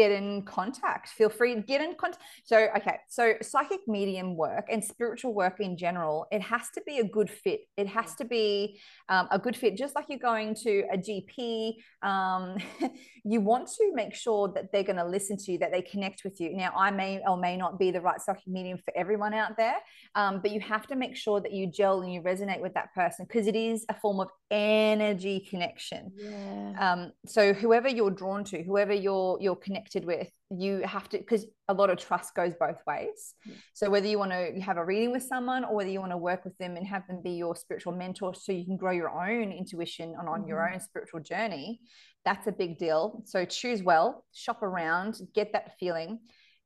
get 0.00 0.10
in 0.10 0.42
contact. 0.42 1.06
Feel 1.18 1.28
free 1.38 1.54
to 1.54 1.62
get 1.72 1.80
in 1.86 1.92
contact 2.02 2.22
so 2.44 2.56
okay 2.76 2.96
so 3.08 3.24
psychic 3.42 3.80
medium 3.86 4.28
work 4.44 4.66
and 4.72 4.80
spiritual 4.92 5.32
work 5.42 5.56
in 5.60 5.72
general 5.76 6.26
it 6.36 6.42
has 6.52 6.64
to 6.76 6.80
be 6.86 6.98
a 7.04 7.06
good 7.16 7.30
fit. 7.42 7.60
It 7.76 7.88
has 7.98 8.14
to 8.20 8.24
be 8.24 8.80
um, 9.08 9.28
a 9.30 9.38
good 9.38 9.56
fit. 9.60 9.76
Just 9.76 9.94
like 9.96 10.06
you're 10.08 10.26
going 10.32 10.54
to 10.66 10.72
a 10.96 10.98
gp 11.06 11.74
um, 12.10 12.56
you 13.32 13.40
want 13.50 13.68
to 13.78 13.84
make 13.94 14.14
sure 14.14 14.44
that 14.54 14.72
they're 14.72 14.90
going 14.90 15.02
to 15.04 15.10
listen 15.16 15.36
to 15.42 15.52
you 15.52 15.58
that 15.58 15.72
they 15.72 15.82
connect 15.82 16.24
with 16.24 16.40
you. 16.40 16.48
Now 16.56 16.72
i 16.86 16.90
may 16.90 17.20
or 17.28 17.36
may 17.36 17.56
not 17.56 17.78
be 17.78 17.90
the 17.90 18.00
right 18.00 18.20
psychic 18.20 18.48
medium 18.58 18.78
for 18.84 18.92
everyone 18.96 19.34
out 19.34 19.56
there 19.56 19.78
um, 20.14 20.40
but 20.42 20.50
you 20.54 20.60
have 20.60 20.86
to 20.90 20.96
make 20.96 21.14
sure 21.24 21.38
that 21.44 21.52
you 21.52 21.70
gel 21.78 22.00
and 22.02 22.12
you 22.14 22.20
resonate 22.22 22.60
with 22.60 22.74
that 22.74 22.88
person 22.94 23.26
because 23.26 23.46
it 23.46 23.56
is 23.56 23.84
a 23.88 23.94
form 24.02 24.18
of 24.20 24.28
energy 24.50 25.40
connection 25.48 26.12
Yeah. 26.16 26.72
um, 26.92 27.12
so 27.26 27.52
whoever 27.52 27.88
you're 27.88 28.10
drawn 28.10 28.42
to 28.44 28.62
whoever 28.62 28.92
you're 28.92 29.38
you're 29.40 29.56
connected 29.56 30.04
with 30.04 30.28
you 30.50 30.80
have 30.84 31.08
to 31.10 31.18
because 31.18 31.46
a 31.68 31.74
lot 31.74 31.88
of 31.90 31.98
trust 31.98 32.34
goes 32.34 32.54
both 32.58 32.80
ways 32.86 33.34
Yeah. 33.46 33.54
so 33.74 33.90
whether 33.90 34.06
you 34.08 34.18
want 34.18 34.32
to 34.32 34.60
have 34.60 34.76
a 34.76 34.84
reading 34.84 35.12
with 35.12 35.22
someone 35.22 35.64
or 35.64 35.74
whether 35.76 35.90
you 35.90 36.00
want 36.00 36.12
to 36.12 36.16
work 36.18 36.44
with 36.44 36.56
them 36.58 36.76
and 36.76 36.86
have 36.86 37.06
them 37.06 37.20
be 37.22 37.32
your 37.32 37.54
spiritual 37.54 37.92
mentor 37.92 38.34
so 38.34 38.50
you 38.52 38.64
can 38.64 38.76
grow 38.76 38.92
your 38.92 39.10
own 39.10 39.52
intuition 39.52 40.14
and 40.18 40.28
on 40.28 40.46
your 40.46 40.58
Mhm. 40.58 40.74
own 40.74 40.80
spiritual 40.80 41.20
journey 41.20 41.80
that's 42.24 42.46
a 42.48 42.52
big 42.52 42.76
deal 42.78 43.22
so 43.24 43.44
choose 43.44 43.82
well 43.82 44.24
shop 44.32 44.62
around 44.62 45.14
get 45.34 45.52
that 45.52 45.78
feeling 45.78 46.18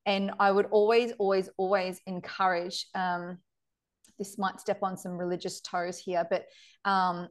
and 0.06 0.30
i 0.40 0.50
would 0.50 0.66
always 0.70 1.12
always 1.18 1.48
always 1.58 2.00
encourage 2.06 2.86
um, 2.94 3.38
this 4.18 4.38
might 4.38 4.60
step 4.60 4.78
on 4.82 4.96
some 4.96 5.12
religious 5.24 5.60
toes 5.60 5.98
here 5.98 6.24
but 6.30 6.44
um, 6.84 7.28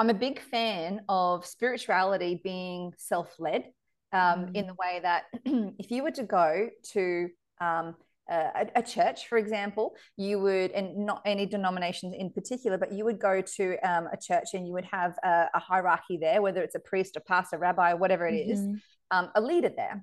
I'm 0.00 0.08
a 0.08 0.14
big 0.14 0.40
fan 0.40 1.02
of 1.10 1.44
spirituality 1.44 2.40
being 2.42 2.94
self 2.96 3.34
led 3.38 3.64
um, 4.14 4.48
in 4.54 4.66
the 4.66 4.72
way 4.72 4.98
that 5.02 5.24
if 5.78 5.90
you 5.90 6.02
were 6.02 6.10
to 6.12 6.22
go 6.22 6.70
to 6.94 7.28
um, 7.60 7.94
a, 8.30 8.66
a 8.76 8.82
church, 8.82 9.28
for 9.28 9.36
example, 9.36 9.94
you 10.16 10.40
would, 10.40 10.70
and 10.70 11.04
not 11.04 11.20
any 11.26 11.44
denominations 11.44 12.14
in 12.18 12.30
particular, 12.30 12.78
but 12.78 12.92
you 12.92 13.04
would 13.04 13.18
go 13.18 13.42
to 13.42 13.76
um, 13.86 14.08
a 14.10 14.16
church 14.16 14.54
and 14.54 14.66
you 14.66 14.72
would 14.72 14.86
have 14.86 15.18
a, 15.22 15.48
a 15.52 15.58
hierarchy 15.58 16.16
there, 16.16 16.40
whether 16.40 16.62
it's 16.62 16.76
a 16.76 16.80
priest, 16.80 17.16
a 17.16 17.20
pastor, 17.20 17.58
rabbi, 17.58 17.92
whatever 17.92 18.26
it 18.26 18.48
is, 18.48 18.58
Mhm. 18.58 18.80
um, 19.10 19.30
a 19.34 19.40
leader 19.42 19.68
there. 19.68 20.02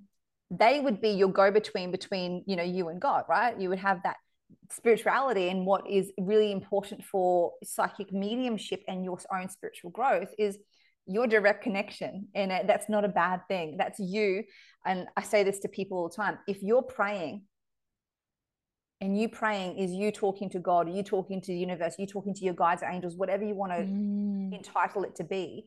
They 0.51 0.79
would 0.79 1.01
be 1.01 1.09
your 1.09 1.29
go 1.29 1.49
between 1.49 1.89
between 1.89 2.43
you 2.45 2.55
know 2.55 2.63
you 2.63 2.89
and 2.89 3.01
God, 3.01 3.25
right? 3.27 3.59
You 3.59 3.69
would 3.69 3.79
have 3.79 4.03
that 4.03 4.17
spirituality 4.71 5.49
and 5.49 5.65
what 5.65 5.89
is 5.89 6.11
really 6.17 6.51
important 6.51 7.03
for 7.03 7.53
psychic 7.63 8.11
mediumship 8.11 8.81
and 8.87 9.03
your 9.03 9.17
own 9.33 9.49
spiritual 9.49 9.91
growth 9.91 10.29
is 10.37 10.57
your 11.05 11.25
direct 11.27 11.63
connection. 11.63 12.27
And 12.35 12.51
that's 12.67 12.89
not 12.89 13.05
a 13.05 13.09
bad 13.09 13.41
thing. 13.47 13.77
That's 13.77 13.99
you. 13.99 14.43
And 14.85 15.07
i 15.15 15.21
say 15.23 15.43
this 15.43 15.59
to 15.59 15.67
people 15.67 15.97
all 15.97 16.09
the 16.09 16.15
time. 16.15 16.37
If 16.47 16.61
you're 16.61 16.81
praying 16.81 17.43
and 18.99 19.19
you 19.19 19.29
praying 19.29 19.77
is 19.77 19.91
you 19.91 20.11
talking 20.11 20.49
to 20.49 20.59
god 20.59 20.89
you 20.89 21.03
talking 21.03 21.39
to 21.39 21.51
the 21.51 21.57
universe 21.57 21.93
you 21.99 22.07
talking 22.07 22.33
to 22.33 22.43
your 22.43 22.55
guides 22.55 22.81
or 22.81 22.89
angels 22.89 23.15
whatever 23.15 23.43
you 23.43 23.53
want 23.53 23.71
to 23.71 23.77
Mm. 23.83 24.53
entitle 24.55 25.03
it 25.03 25.15
to 25.17 25.23
be 25.23 25.65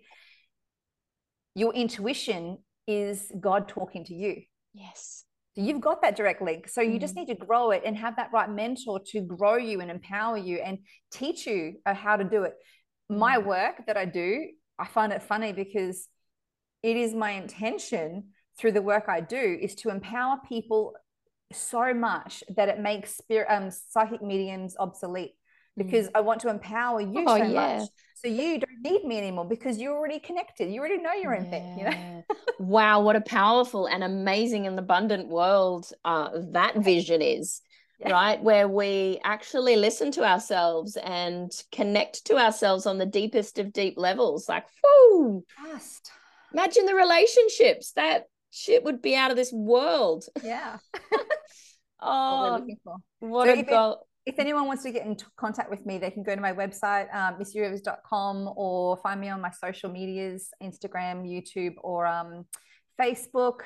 your 1.54 1.72
intuition 1.72 2.58
is 2.88 3.30
god 3.38 3.68
talking 3.68 4.04
to 4.06 4.14
you. 4.14 4.42
Yes. 4.72 5.24
You've 5.66 5.80
got 5.80 6.02
that 6.02 6.16
direct 6.16 6.42
link. 6.42 6.68
So 6.68 6.80
you 6.80 6.98
just 6.98 7.14
Mm. 7.14 7.18
need 7.18 7.28
to 7.28 7.46
grow 7.46 7.70
it 7.70 7.82
and 7.84 7.96
have 7.96 8.16
that 8.16 8.32
right 8.32 8.48
mentor 8.48 9.00
to 9.12 9.20
grow 9.20 9.56
you 9.56 9.80
and 9.80 9.90
empower 9.90 10.36
you 10.36 10.58
and 10.58 10.78
teach 11.10 11.46
you 11.46 11.80
uh, 11.86 11.94
how 11.94 12.16
to 12.16 12.24
do 12.24 12.44
it. 12.44 12.54
My 13.08 13.36
Mm. 13.38 13.46
work 13.46 13.86
that 13.86 13.96
I 13.96 14.04
do, 14.04 14.50
I 14.78 14.86
find 14.86 15.12
it 15.12 15.22
funny 15.22 15.52
because 15.52 16.08
it 16.82 16.96
is 16.96 17.14
my 17.14 17.32
intention 17.32 18.32
through 18.58 18.72
the 18.72 18.82
work 18.82 19.08
I 19.08 19.20
do 19.20 19.58
is 19.60 19.74
to 19.76 19.90
empower 19.90 20.38
people 20.48 20.94
so 21.52 21.92
much 21.92 22.44
that 22.56 22.68
it 22.68 22.78
makes 22.78 23.16
spirit 23.16 23.48
um, 23.50 23.70
psychic 23.70 24.22
mediums 24.22 24.76
obsolete 24.78 25.34
because 25.76 26.08
I 26.14 26.20
want 26.20 26.40
to 26.42 26.48
empower 26.48 27.00
you 27.00 27.24
Oh, 27.26 27.36
so 27.36 27.44
yeah. 27.44 27.78
much. 27.78 27.88
So 28.16 28.28
you 28.28 28.58
don't 28.58 28.82
need 28.82 29.04
me 29.04 29.18
anymore 29.18 29.46
because 29.46 29.78
you're 29.78 29.96
already 29.96 30.18
connected. 30.18 30.70
You 30.70 30.80
already 30.80 30.98
know 30.98 31.12
your 31.14 31.34
own 31.34 31.46
thing, 31.46 31.78
you 31.78 31.84
know? 31.84 32.24
Wow, 32.58 33.00
what 33.00 33.16
a 33.16 33.22
powerful 33.22 33.86
and 33.86 34.04
amazing 34.04 34.66
and 34.66 34.78
abundant 34.78 35.28
world 35.28 35.90
uh, 36.04 36.28
that 36.52 36.76
vision 36.76 37.22
is, 37.22 37.62
Yeah. 37.98 38.12
right? 38.12 38.42
Where 38.42 38.68
we 38.68 39.18
actually 39.24 39.76
listen 39.76 40.10
to 40.12 40.24
ourselves 40.24 40.96
and 40.96 41.50
connect 41.72 42.26
to 42.26 42.36
ourselves 42.36 42.84
on 42.84 42.98
the 42.98 43.06
deepest 43.06 43.58
of 43.58 43.72
deep 43.72 43.94
levels. 43.96 44.46
Like, 44.48 44.66
whoo, 44.84 45.42
Trust. 45.48 46.10
imagine 46.52 46.84
the 46.84 46.94
relationships. 46.94 47.92
That 47.92 48.24
shit 48.50 48.84
would 48.84 49.00
be 49.00 49.16
out 49.16 49.30
of 49.30 49.38
this 49.38 49.52
world. 49.52 50.26
Yeah. 50.44 50.76
What 52.00 52.02
Oh, 52.02 52.56
looking 52.58 52.78
for. 52.84 52.96
what 53.20 53.48
So 53.48 53.54
a 53.54 53.62
goal. 53.62 54.06
If 54.30 54.38
anyone 54.38 54.66
wants 54.66 54.84
to 54.84 54.92
get 54.92 55.04
in 55.04 55.16
contact 55.36 55.70
with 55.70 55.84
me, 55.84 55.98
they 55.98 56.10
can 56.10 56.22
go 56.22 56.36
to 56.36 56.40
my 56.40 56.52
website, 56.52 57.12
um, 57.12 57.34
missyRivers.com, 57.34 58.52
or 58.56 58.96
find 58.98 59.20
me 59.20 59.28
on 59.28 59.40
my 59.40 59.50
social 59.50 59.90
medias 59.90 60.50
Instagram, 60.62 61.26
YouTube, 61.26 61.74
or 61.82 62.06
um, 62.06 62.44
Facebook. 63.00 63.62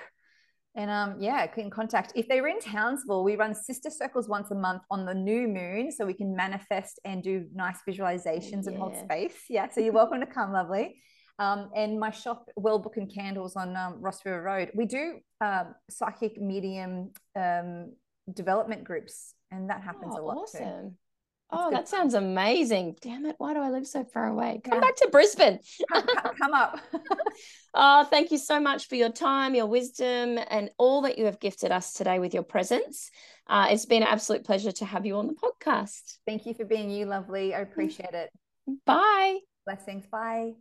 And 0.74 0.90
um, 0.90 1.16
yeah, 1.20 1.46
get 1.46 1.59
in 1.59 1.70
contact. 1.70 2.14
If 2.16 2.29
they're 2.29 2.46
in 2.46 2.61
Townsville, 2.61 3.24
we 3.24 3.37
run 3.37 3.55
sister 3.55 3.90
circles 3.90 4.27
once 4.27 4.50
a 4.53 4.55
month 4.55 4.83
on 4.90 5.05
the 5.05 5.12
new 5.12 5.46
moon 5.46 5.92
so 5.92 6.07
we 6.07 6.14
can 6.14 6.35
manifest 6.35 6.98
and 7.05 7.22
do 7.22 7.44
nice 7.55 7.81
visualizations 7.87 8.66
and 8.66 8.79
hold 8.79 8.96
space. 8.96 9.37
Yeah, 9.50 9.68
so 9.68 9.83
you're 9.83 9.92
welcome 9.92 10.20
to 10.20 10.27
come, 10.27 10.50
lovely. 10.50 10.96
Um, 11.38 11.68
and 11.77 12.00
my 12.00 12.11
shop, 12.11 12.48
Well 12.57 12.79
Book 12.79 12.96
and 12.96 13.12
Candles 13.14 13.55
on 13.55 13.77
um, 13.77 14.00
Ross 14.00 14.24
River 14.24 14.40
Road, 14.40 14.70
we 14.74 14.87
do 14.87 15.18
um, 15.42 15.74
psychic 15.90 16.40
medium 16.40 17.12
um, 17.37 17.92
development 18.33 18.85
groups, 18.85 19.35
and 19.55 19.71
that 19.71 19.83
happens 19.83 20.14
oh, 20.17 20.21
a 20.21 20.25
lot 20.25 20.37
awesome. 20.37 20.61
too. 20.90 20.95
Oh, 21.51 21.71
that 21.71 21.88
sounds 21.88 22.14
amazing. 22.14 22.97
Damn 23.01 23.27
it. 23.27 23.37
Why 23.38 23.55
do 23.55 23.61
I 23.61 23.71
live 23.71 23.87
so 23.87 24.03
far 24.05 24.27
away? 24.27 24.61
Come 24.64 24.75
Yeah. 24.75 24.81
back 24.81 24.97
to 24.97 25.09
Brisbane. 25.12 25.61
Come, 25.93 26.07
come- 26.07 26.35
come 26.37 26.53
up. 26.55 26.81
Oh, 27.77 28.05
thank 28.05 28.31
you 28.31 28.38
so 28.38 28.61
much 28.61 28.87
for 28.87 28.95
your 28.95 29.11
time, 29.11 29.57
your 29.57 29.67
wisdom, 29.67 30.38
and 30.49 30.71
all 30.79 31.03
that 31.03 31.19
you 31.19 31.25
have 31.25 31.40
gifted 31.40 31.73
us 31.73 31.93
today 31.93 32.21
with 32.21 32.33
your 32.33 32.45
presence. 32.45 33.11
Uh, 33.49 33.67
it's 33.71 33.85
been 33.85 34.03
an 34.03 34.09
absolute 34.09 34.45
pleasure 34.45 34.71
to 34.71 34.85
have 34.85 35.05
you 35.05 35.17
on 35.17 35.27
the 35.27 35.35
podcast. 35.35 36.19
Thank 36.25 36.47
you 36.47 36.55
for 36.55 36.64
being 36.64 36.88
you, 36.88 37.07
lovely. 37.07 37.53
I 37.53 37.62
appreciate 37.62 38.14
it. 38.14 38.31
Bye. 38.87 39.40
Blessings. 39.67 40.07
Bye. 40.07 40.53